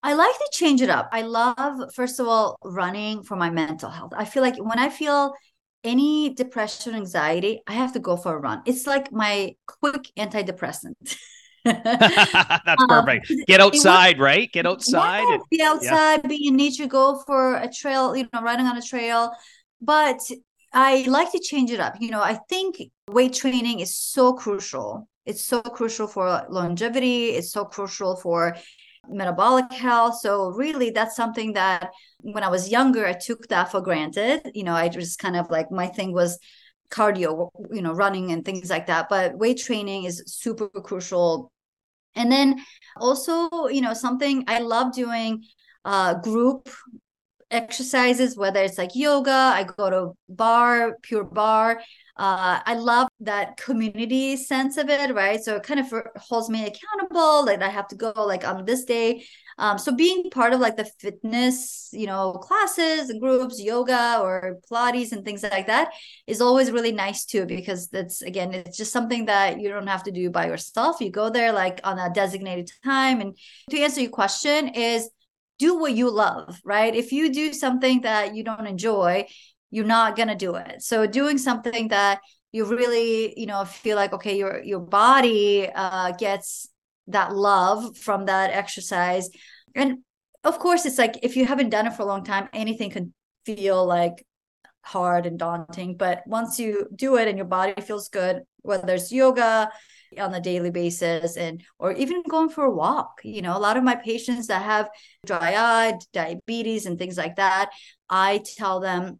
[0.03, 1.09] I like to change it up.
[1.11, 4.13] I love, first of all, running for my mental health.
[4.15, 5.33] I feel like when I feel
[5.83, 8.61] any depression, anxiety, I have to go for a run.
[8.65, 11.17] It's like my quick antidepressant.
[11.65, 13.31] That's um, perfect.
[13.31, 14.51] Um, Get outside, right?
[14.51, 15.21] Get outside.
[15.21, 16.27] Yeah, and, be outside, yeah.
[16.27, 19.31] be in nature, go for a trail, you know, riding on a trail.
[19.81, 20.19] But
[20.73, 21.95] I like to change it up.
[21.99, 25.07] You know, I think weight training is so crucial.
[25.25, 27.29] It's so crucial for longevity.
[27.29, 28.55] It's so crucial for
[29.07, 30.19] metabolic health.
[30.19, 34.51] So really that's something that when I was younger, I took that for granted.
[34.53, 36.39] You know, I just kind of like my thing was
[36.89, 39.07] cardio, you know, running and things like that.
[39.09, 41.51] But weight training is super crucial.
[42.15, 42.59] And then
[42.97, 45.43] also, you know, something I love doing
[45.83, 46.67] uh group
[47.55, 51.81] exercises, whether it's like yoga, I go to bar, Pure Barre.
[52.17, 55.43] Uh, I love that community sense of it, right?
[55.43, 57.45] So it kind of holds me accountable.
[57.45, 59.25] Like I have to go like on this day.
[59.57, 64.59] Um, so being part of like the fitness, you know, classes and groups, yoga or
[64.69, 65.91] Pilates and things like that
[66.27, 70.03] is always really nice too, because that's again, it's just something that you don't have
[70.03, 71.01] to do by yourself.
[71.01, 73.21] You go there like on a designated time.
[73.21, 73.37] And
[73.69, 75.09] to answer your question is
[75.57, 76.93] do what you love, right?
[76.93, 79.27] If you do something that you don't enjoy,
[79.71, 80.81] you're not going to do it.
[80.81, 82.19] So doing something that
[82.51, 86.69] you really, you know, feel like okay, your your body uh gets
[87.07, 89.29] that love from that exercise.
[89.75, 89.99] And
[90.43, 93.13] of course, it's like if you haven't done it for a long time, anything can
[93.45, 94.25] feel like
[94.81, 95.97] hard and daunting.
[95.97, 99.69] But once you do it and your body feels good, whether it's yoga,
[100.19, 103.77] on a daily basis and or even going for a walk you know a lot
[103.77, 104.89] of my patients that have
[105.25, 107.71] dry eye diabetes and things like that
[108.09, 109.19] i tell them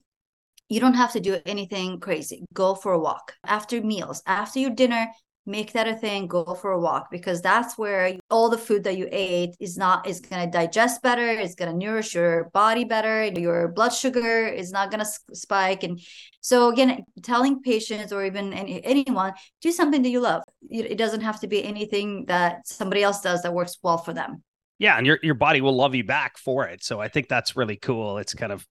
[0.69, 2.45] you don't have to do anything crazy.
[2.53, 3.33] Go for a walk.
[3.45, 5.07] After meals after your dinner
[5.45, 8.97] make that a thing go for a walk because that's where all the food that
[8.97, 12.83] you ate is not is going to digest better it's going to nourish your body
[12.83, 15.99] better your blood sugar is not going to spike and
[16.41, 21.21] so again telling patients or even any, anyone do something that you love it doesn't
[21.21, 24.41] have to be anything that somebody else does that works well for them
[24.79, 27.55] yeah and your your body will love you back for it so i think that's
[27.55, 28.65] really cool it's kind of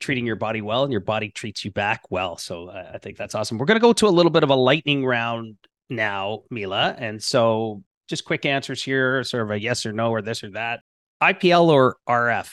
[0.00, 2.36] treating your body well and your body treats you back well.
[2.36, 3.58] So uh, I think that's awesome.
[3.58, 5.56] We're going to go to a little bit of a lightning round
[5.88, 6.94] now, Mila.
[6.98, 10.50] And so just quick answers here, sort of a yes or no or this or
[10.52, 10.80] that.
[11.22, 12.50] IPL or RF?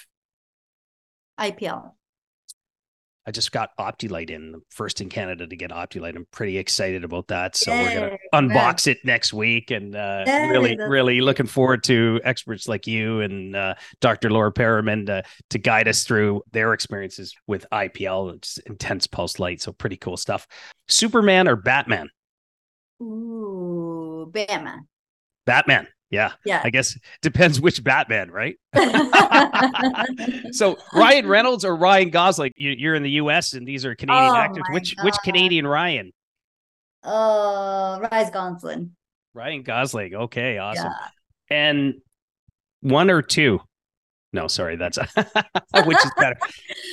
[1.39, 1.91] IPL.
[3.27, 6.15] I just got OptiLight in, first in Canada to get OptiLight.
[6.15, 7.55] I'm pretty excited about that.
[7.55, 12.67] So we're gonna unbox it next week, and uh, really, really looking forward to experts
[12.67, 14.29] like you and uh, Dr.
[14.29, 18.35] Laura Periman to, to guide us through their experiences with IPL.
[18.35, 20.45] It's intense pulse light, so pretty cool stuff.
[20.87, 22.09] Superman or Batman?
[23.01, 24.87] Ooh, Batman.
[25.45, 25.87] Batman.
[26.09, 26.31] Yeah.
[26.45, 26.61] Yeah.
[26.63, 28.55] I guess depends which Batman, right?
[30.51, 32.51] so Ryan Reynolds or Ryan Gosling?
[32.55, 33.53] You, are in the U.S.
[33.53, 34.63] and these are Canadian oh actors.
[34.71, 35.05] Which God.
[35.05, 36.11] which Canadian Ryan?
[37.03, 38.95] Uh, Ryan Gosling.
[39.33, 40.15] Ryan Gosling.
[40.15, 40.91] Okay, awesome.
[40.91, 41.07] Yeah.
[41.57, 41.95] And
[42.81, 43.59] one or two?
[44.31, 44.97] No, sorry, that's
[45.85, 46.37] which is better.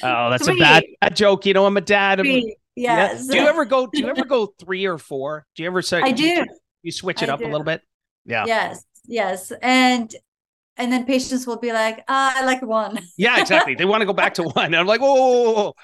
[0.03, 1.45] Oh, that's a bad, bad joke.
[1.45, 2.21] You know, I'm a dad.
[2.21, 2.57] Three.
[2.77, 3.27] Yes.
[3.27, 3.33] Yeah.
[3.33, 3.87] Do you ever go?
[3.87, 5.47] Do you ever go three or four?
[5.55, 6.01] Do you ever say?
[6.01, 6.25] I do.
[6.25, 6.47] You,
[6.83, 7.47] you switch it I up do.
[7.47, 7.83] a little bit.
[8.25, 8.45] Yeah.
[8.47, 8.85] Yes.
[9.07, 9.53] Yes.
[9.63, 10.15] And
[10.77, 12.99] and then patients will be like, ah, I like one.
[13.17, 13.75] yeah, exactly.
[13.75, 14.67] They want to go back to one.
[14.67, 15.75] And I'm like, whoa, whoa, whoa, whoa.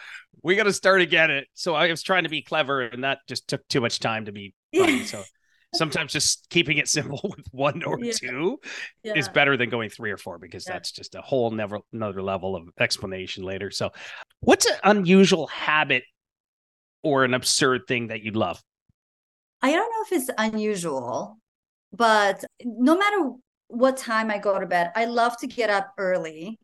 [0.43, 1.31] we got to start again.
[1.31, 1.47] It.
[1.55, 4.33] So I was trying to be clever, and that just took too much time to
[4.33, 5.05] be funny.
[5.05, 5.23] So
[5.75, 8.13] sometimes just keeping it simple with one or yeah.
[8.13, 8.59] two
[9.03, 9.15] yeah.
[9.15, 10.75] is better than going three or four because yeah.
[10.75, 13.71] that's just a whole never another level of explanation later.
[13.71, 13.91] So,
[14.41, 16.05] what's an unusual habit
[17.03, 18.63] or an absurd thing that you love?
[19.63, 21.39] I don't know if it's unusual,
[21.93, 23.33] but no matter
[23.69, 26.59] what time I go to bed, I love to get up early.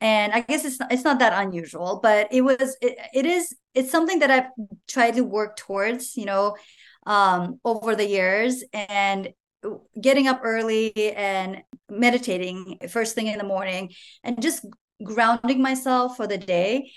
[0.00, 3.54] And I guess it's not, it's not that unusual, but it was it, it is
[3.74, 4.50] it's something that I've
[4.88, 6.56] tried to work towards, you know,
[7.06, 9.32] um, over the years and
[10.00, 13.92] getting up early and meditating first thing in the morning
[14.24, 14.64] and just
[15.02, 16.90] grounding myself for the day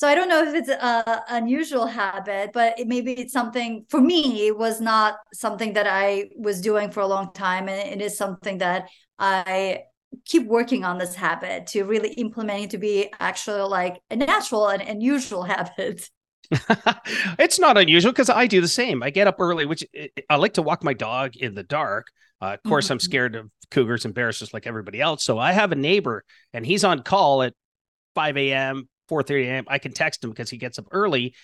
[0.00, 4.00] so i don't know if it's a unusual habit but it, maybe it's something for
[4.00, 8.02] me it was not something that i was doing for a long time and it
[8.02, 8.88] is something that
[9.18, 9.82] i
[10.24, 14.68] keep working on this habit to really implement it to be actually like a natural
[14.68, 16.08] and, unusual habit
[17.38, 19.04] it's not unusual because I do the same.
[19.04, 19.86] I get up early, which
[20.28, 22.08] I like to walk my dog in the dark.
[22.42, 22.94] Uh, of course, mm-hmm.
[22.94, 25.22] I'm scared of cougars and bears just like everybody else.
[25.22, 27.54] So I have a neighbor and he's on call at
[28.16, 29.64] 5 a.m., 4:30 a.m.
[29.68, 31.34] I can text him because he gets up early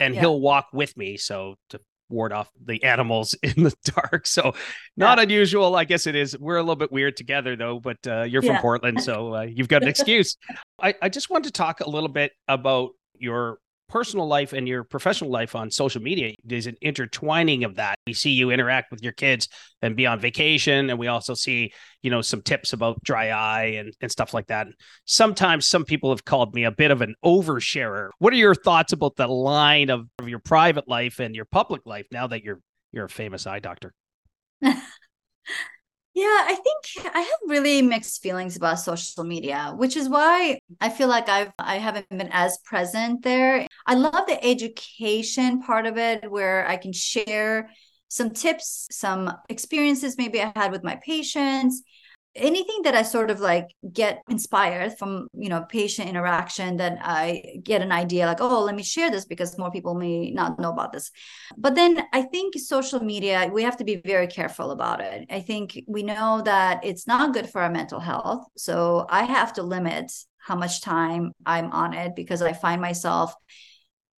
[0.00, 0.22] and yeah.
[0.22, 1.16] he'll walk with me.
[1.16, 1.80] So to
[2.12, 4.26] ward off the animals in the dark.
[4.26, 4.54] So
[4.96, 5.24] not yeah.
[5.24, 5.74] unusual.
[5.74, 6.38] I guess it is.
[6.38, 8.60] We're a little bit weird together though, but uh, you're from yeah.
[8.60, 10.36] Portland, so uh, you've got an excuse.
[10.80, 13.58] I, I just want to talk a little bit about your
[13.92, 16.32] personal life and your professional life on social media.
[16.44, 17.96] There's an intertwining of that.
[18.06, 19.48] We see you interact with your kids
[19.82, 20.88] and be on vacation.
[20.88, 24.46] And we also see, you know, some tips about dry eye and, and stuff like
[24.46, 24.68] that.
[25.04, 28.08] Sometimes some people have called me a bit of an oversharer.
[28.18, 31.82] What are your thoughts about the line of, of your private life and your public
[31.84, 32.60] life now that you're
[32.92, 33.92] you're a famous eye doctor?
[36.14, 40.90] Yeah, I think I have really mixed feelings about social media, which is why I
[40.90, 43.66] feel like I've I haven't been as present there.
[43.86, 47.70] I love the education part of it where I can share
[48.08, 51.82] some tips, some experiences maybe I had with my patients,
[52.34, 57.60] anything that i sort of like get inspired from you know patient interaction that i
[57.62, 60.70] get an idea like oh let me share this because more people may not know
[60.70, 61.10] about this.
[61.58, 65.26] But then i think social media we have to be very careful about it.
[65.30, 69.52] I think we know that it's not good for our mental health so i have
[69.54, 73.34] to limit how much time i'm on it because i find myself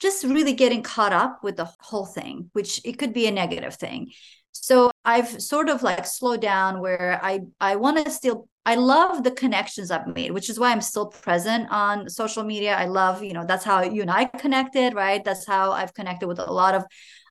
[0.00, 3.74] just really getting caught up with the whole thing which it could be a negative
[3.76, 4.10] thing
[4.52, 9.24] so i've sort of like slowed down where i i want to still i love
[9.24, 12.76] the connections i've made which is why i'm still present on social media.
[12.76, 15.24] I love you know that's how you and i connected right?
[15.24, 16.84] That's how i've connected with a lot of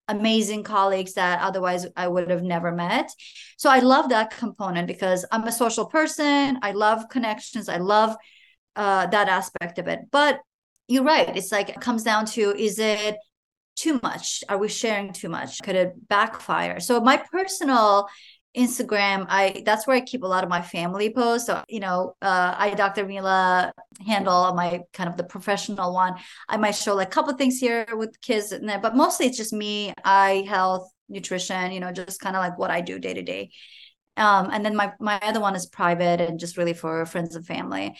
[0.08, 3.10] amazing colleagues that otherwise i would have never met.
[3.58, 6.60] So i love that component because i'm a social person.
[6.62, 7.70] I love connections.
[7.70, 8.16] I love
[8.76, 10.00] uh, that aspect of it.
[10.12, 10.40] But
[10.88, 11.36] you're right.
[11.36, 13.16] It's like it comes down to is it
[13.76, 14.44] too much?
[14.50, 15.62] Are we sharing too much?
[15.62, 16.80] Could it backfire?
[16.80, 18.08] So my personal
[18.56, 21.48] Instagram, I that's where I keep a lot of my family posts.
[21.48, 23.06] So, you know, uh, I Dr.
[23.06, 23.72] Mila
[24.06, 26.16] handle my kind of the professional one.
[26.50, 29.54] I might show like a couple things here with kids, and but mostly it's just
[29.54, 33.22] me, eye health, nutrition, you know, just kind of like what I do day to
[33.22, 33.52] day.
[34.18, 37.46] Um, and then my my other one is private and just really for friends and
[37.46, 37.96] family.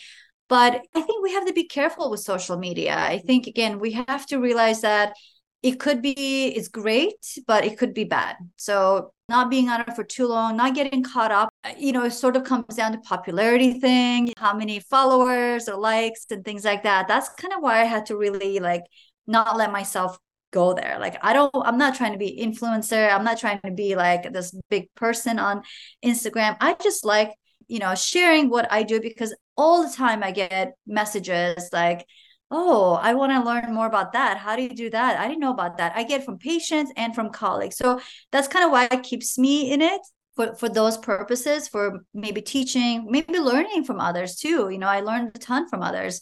[0.48, 2.94] But I think we have to be careful with social media.
[2.94, 5.14] I think again, we have to realize that
[5.62, 8.36] it could be it's great but it could be bad.
[8.56, 11.48] So not being on it for too long not getting caught up
[11.78, 16.26] you know it sort of comes down to popularity thing how many followers or likes
[16.30, 17.08] and things like that.
[17.08, 18.82] That's kind of why i had to really like
[19.26, 20.18] not let myself
[20.52, 20.98] go there.
[21.00, 23.12] Like i don't i'm not trying to be influencer.
[23.12, 25.62] I'm not trying to be like this big person on
[26.04, 26.56] instagram.
[26.60, 27.32] I just like
[27.68, 32.04] you know sharing what i do because all the time i get messages like
[32.52, 34.36] oh, I want to learn more about that.
[34.36, 35.18] How do you do that?
[35.18, 35.94] I didn't know about that.
[35.96, 37.76] I get from patients and from colleagues.
[37.76, 38.00] So
[38.30, 40.02] that's kind of why it keeps me in it
[40.36, 44.68] for, for those purposes, for maybe teaching, maybe learning from others too.
[44.68, 46.20] You know, I learned a ton from others,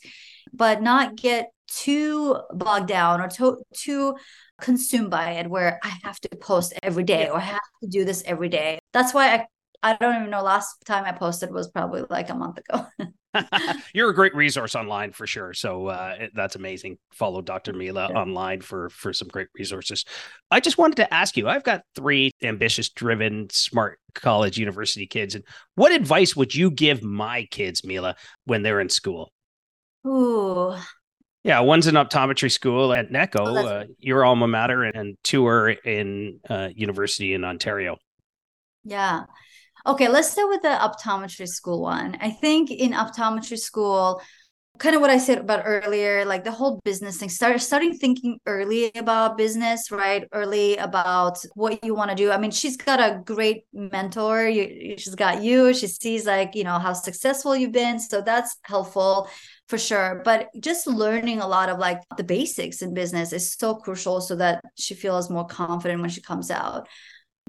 [0.52, 4.16] but not get too bogged down or too, too
[4.60, 8.04] consumed by it where I have to post every day or I have to do
[8.04, 8.78] this every day.
[8.92, 9.46] That's why I
[9.82, 12.86] I don't even know last time I posted was probably like a month ago.
[13.94, 15.54] You're a great resource online for sure.
[15.54, 16.98] So uh, that's amazing.
[17.12, 17.72] Follow Dr.
[17.72, 18.18] Mila yeah.
[18.18, 20.04] online for for some great resources.
[20.50, 21.48] I just wanted to ask you.
[21.48, 25.44] I've got three ambitious, driven, smart college university kids, and
[25.76, 29.32] what advice would you give my kids, Mila, when they're in school?
[30.06, 30.74] Ooh.
[31.42, 35.46] Yeah, one's in optometry school at NECO, oh, uh, your alma mater, and, and two
[35.46, 37.96] are in uh, university in Ontario.
[38.84, 39.24] Yeah.
[39.86, 42.16] Okay, let's start with the optometry school one.
[42.20, 44.20] I think in optometry school,
[44.78, 48.38] kind of what I said about earlier, like the whole business thing, start starting thinking
[48.46, 50.26] early about business, right?
[50.32, 52.30] Early about what you want to do.
[52.30, 54.46] I mean, she's got a great mentor.
[54.48, 55.72] You, she's got you.
[55.72, 57.98] She sees like, you know, how successful you've been.
[58.00, 59.30] So that's helpful
[59.68, 60.20] for sure.
[60.24, 64.36] But just learning a lot of like the basics in business is so crucial so
[64.36, 66.86] that she feels more confident when she comes out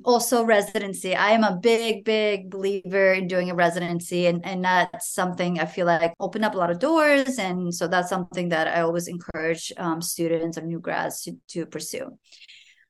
[0.05, 1.15] also residency.
[1.15, 5.65] I am a big big believer in doing a residency and, and that's something i
[5.65, 9.07] feel like open up a lot of doors and so that's something that i always
[9.07, 12.17] encourage um, students or new grads to, to pursue.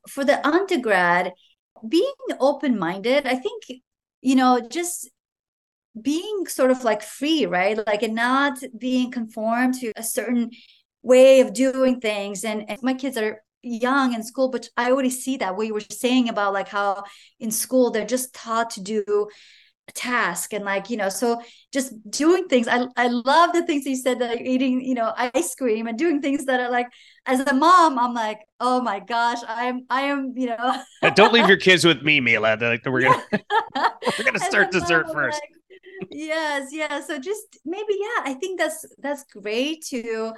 [0.09, 1.33] For the undergrad
[1.87, 3.63] being open-minded i think
[4.21, 5.09] you know just
[5.99, 7.77] being sort of like free right?
[7.85, 10.51] Like and not being conformed to a certain
[11.03, 15.09] way of doing things and, and my kids are young in school but i already
[15.09, 17.03] see that what you were saying about like how
[17.39, 19.27] in school they're just taught to do
[19.87, 21.41] a task and like you know so
[21.71, 25.55] just doing things i i love the things you said that eating you know ice
[25.55, 26.87] cream and doing things that are like
[27.25, 30.83] as a mom i'm like oh my gosh i'm i am you know.
[31.15, 32.57] Don't leave your kids with me mila.
[32.59, 33.23] Like we're gonna
[34.17, 35.41] we're gonna start dessert mom, first.
[35.41, 40.33] like, yes yeah so just maybe yeah i think that's that's great to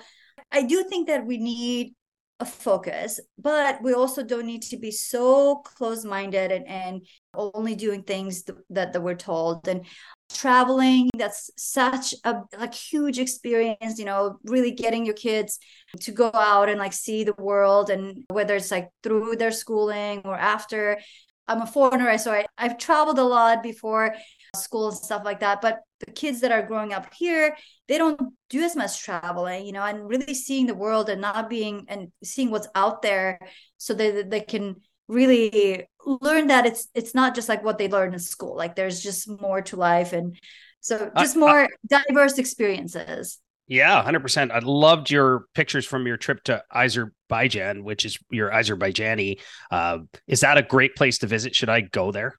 [0.52, 1.94] i do think that we need
[2.40, 7.76] a focus, but we also don't need to be so close minded and, and only
[7.76, 9.68] doing things that, that we're told.
[9.68, 9.86] And
[10.32, 15.60] traveling, that's such a like huge experience, you know, really getting your kids
[16.02, 20.22] to go out and like see the world and whether it's like through their schooling
[20.26, 21.00] or after.
[21.48, 24.16] I'm a foreigner, so I, I've traveled a lot before
[24.56, 25.62] school and stuff like that.
[25.62, 27.56] But the kids that are growing up here,
[27.88, 31.50] they don't do as much traveling, you know, and really seeing the world and not
[31.50, 33.40] being and seeing what's out there
[33.78, 34.76] so that they can
[35.08, 38.56] really learn that it's it's not just like what they learn in school.
[38.56, 40.38] Like there's just more to life and
[40.80, 43.40] so just more diverse experiences.
[43.68, 44.52] Yeah, 100%.
[44.52, 49.40] I loved your pictures from your trip to Azerbaijan, which is your Azerbaijani.
[49.72, 51.56] Uh, is that a great place to visit?
[51.56, 52.38] Should I go there?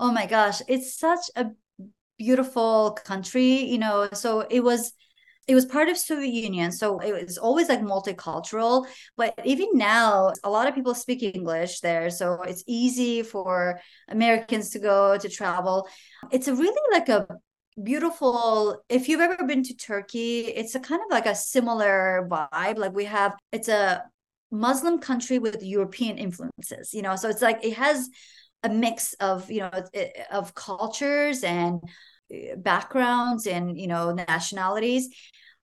[0.00, 1.46] Oh my gosh it's such a
[2.18, 4.92] beautiful country you know so it was
[5.46, 8.86] it was part of soviet union so it was always like multicultural
[9.16, 14.70] but even now a lot of people speak english there so it's easy for americans
[14.70, 15.86] to go to travel.
[16.30, 17.26] It's a really like a
[17.82, 22.76] beautiful if you've ever been to turkey it's a kind of like a similar vibe
[22.76, 24.02] like we have it's a
[24.50, 28.10] muslim country with european influences you know so it's like it has
[28.62, 29.70] a mix of you know
[30.30, 31.80] of cultures and
[32.32, 35.08] uh, backgrounds and you know nationalities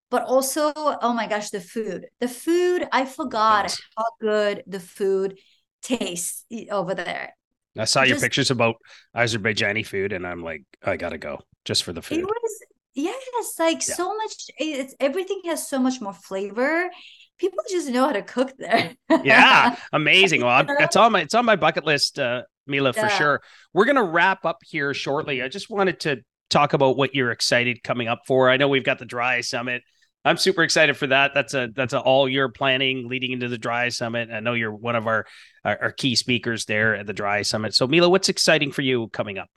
[0.10, 2.08] but also oh my gosh the food.
[2.20, 3.82] The food i forgot yes.
[3.98, 5.38] how good the food
[5.82, 7.36] tastes over there.
[7.78, 8.76] I saw just, your pictures about
[9.16, 12.20] azerbaijani food and i'm like i gotta go just for the food.
[12.20, 12.60] it was
[12.95, 13.93] yes like yeah.
[13.93, 16.89] so much it's everything has so much more flavor.
[17.38, 18.95] People just know how to cook there.
[19.24, 20.41] Yeah amazing.
[20.43, 23.07] Well it's on my it's on my bucket list uh Mila, yeah.
[23.07, 23.41] for sure.
[23.74, 25.41] We're going to wrap up here shortly.
[25.41, 26.18] I just wanted to
[26.49, 28.49] talk about what you're excited coming up for.
[28.49, 29.84] I know we've got the Dry Summit.
[30.26, 31.32] I'm super excited for that.
[31.34, 34.30] That's a that's a all year planning leading into the Dry Summit.
[34.32, 35.26] I know you're one of our,
[35.63, 37.74] our, our key speakers there at the Dry Summit.
[37.74, 39.47] So Mila, what's exciting for you coming up?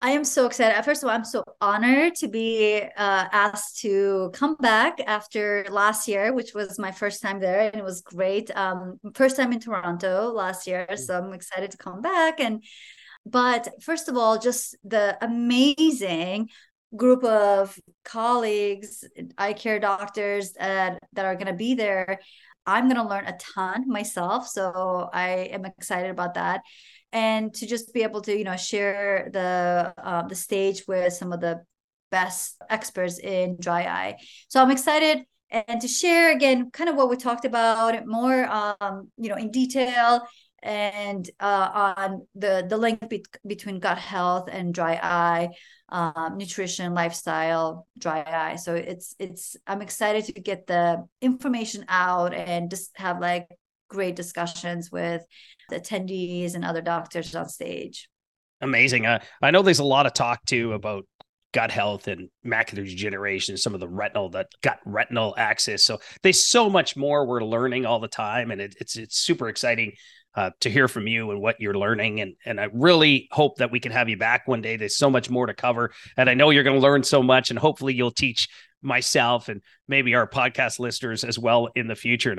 [0.00, 0.80] I am so excited.
[0.84, 2.88] First of all, I'm so honored to be uh,
[3.32, 7.82] asked to come back after last year, which was my first time there, and it
[7.82, 8.48] was great.
[8.56, 10.98] Um, first time in Toronto last year, mm.
[10.98, 12.38] so I'm excited to come back.
[12.38, 12.62] And
[13.26, 16.50] but first of all, just the amazing
[16.94, 19.04] group of colleagues,
[19.36, 22.20] eye care doctors that that are going to be there.
[22.66, 26.60] I'm going to learn a ton myself, so I am excited about that
[27.12, 31.32] and to just be able to you know share the uh, the stage with some
[31.32, 31.62] of the
[32.10, 34.16] best experts in dry eye.
[34.48, 39.10] So i'm excited and to share again kind of what we talked about more um
[39.16, 40.22] you know in detail
[40.62, 45.48] and uh, on the the link be- between gut health and dry eye
[45.90, 48.56] um, nutrition lifestyle dry eye.
[48.56, 53.46] So it's it's i'm excited to get the information out and just have like
[53.88, 55.22] great discussions with
[55.68, 58.08] the attendees and other doctors on stage.
[58.60, 59.06] Amazing.
[59.06, 61.04] Uh, I know there's a lot of talk too about
[61.52, 65.84] gut health and macular degeneration, some of the retinal, that gut retinal axis.
[65.84, 69.48] So there's so much more we're learning all the time, and it, it's it's super
[69.48, 69.92] exciting
[70.34, 72.20] uh, to hear from you and what you're learning.
[72.20, 74.76] And and I really hope that we can have you back one day.
[74.76, 77.50] There's so much more to cover, and I know you're going to learn so much,
[77.50, 78.48] and hopefully you'll teach
[78.82, 82.36] myself and maybe our podcast listeners as well in the future.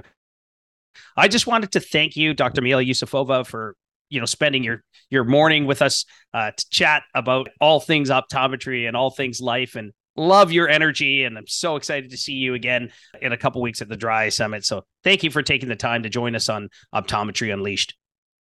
[1.16, 2.62] I just wanted to thank you, Dr.
[2.62, 3.76] Mila Ioussifova, for
[4.10, 8.88] you know spending your your morning with us uh, to chat about all things optometry
[8.88, 12.54] and all things life and love your energy, and I'm so excited to see you
[12.54, 14.66] again in a couple weeks at the Dry Summit.
[14.66, 17.96] So thank you for taking the time to join us on Optometry Unleashed.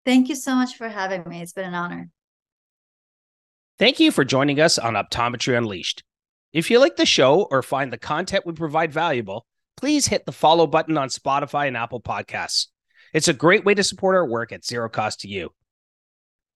[0.04, 1.42] Thank you so much for having me.
[1.42, 2.08] It's been an honor.
[3.78, 6.02] Thank you for joining us on Optometry Unleashed.
[6.52, 9.44] If you like the show or find the content we provide valuable,
[9.76, 12.68] please hit the follow button on Spotify and Apple Podcasts.
[13.12, 15.50] It's a great way to support our work at zero cost to you.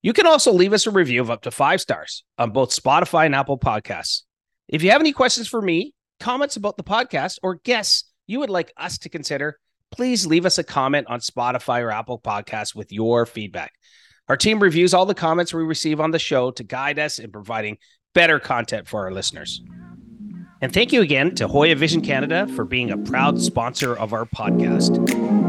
[0.02, 3.26] You can also leave us a review of up to five stars on both Spotify
[3.26, 4.22] and Apple Podcasts.
[4.68, 8.50] If you have any questions for me, comments about the podcast, or guests you would
[8.50, 9.58] like us to consider,
[9.90, 13.72] please leave us a comment on Spotify or Apple Podcasts with your feedback.
[14.28, 17.32] Our team reviews all the comments we receive on the show to guide us in
[17.32, 17.78] providing
[18.14, 19.60] better content for our listeners.
[20.62, 24.26] And thank you again to Hoya Vision Canada for being a proud sponsor of our
[24.26, 25.39] podcast.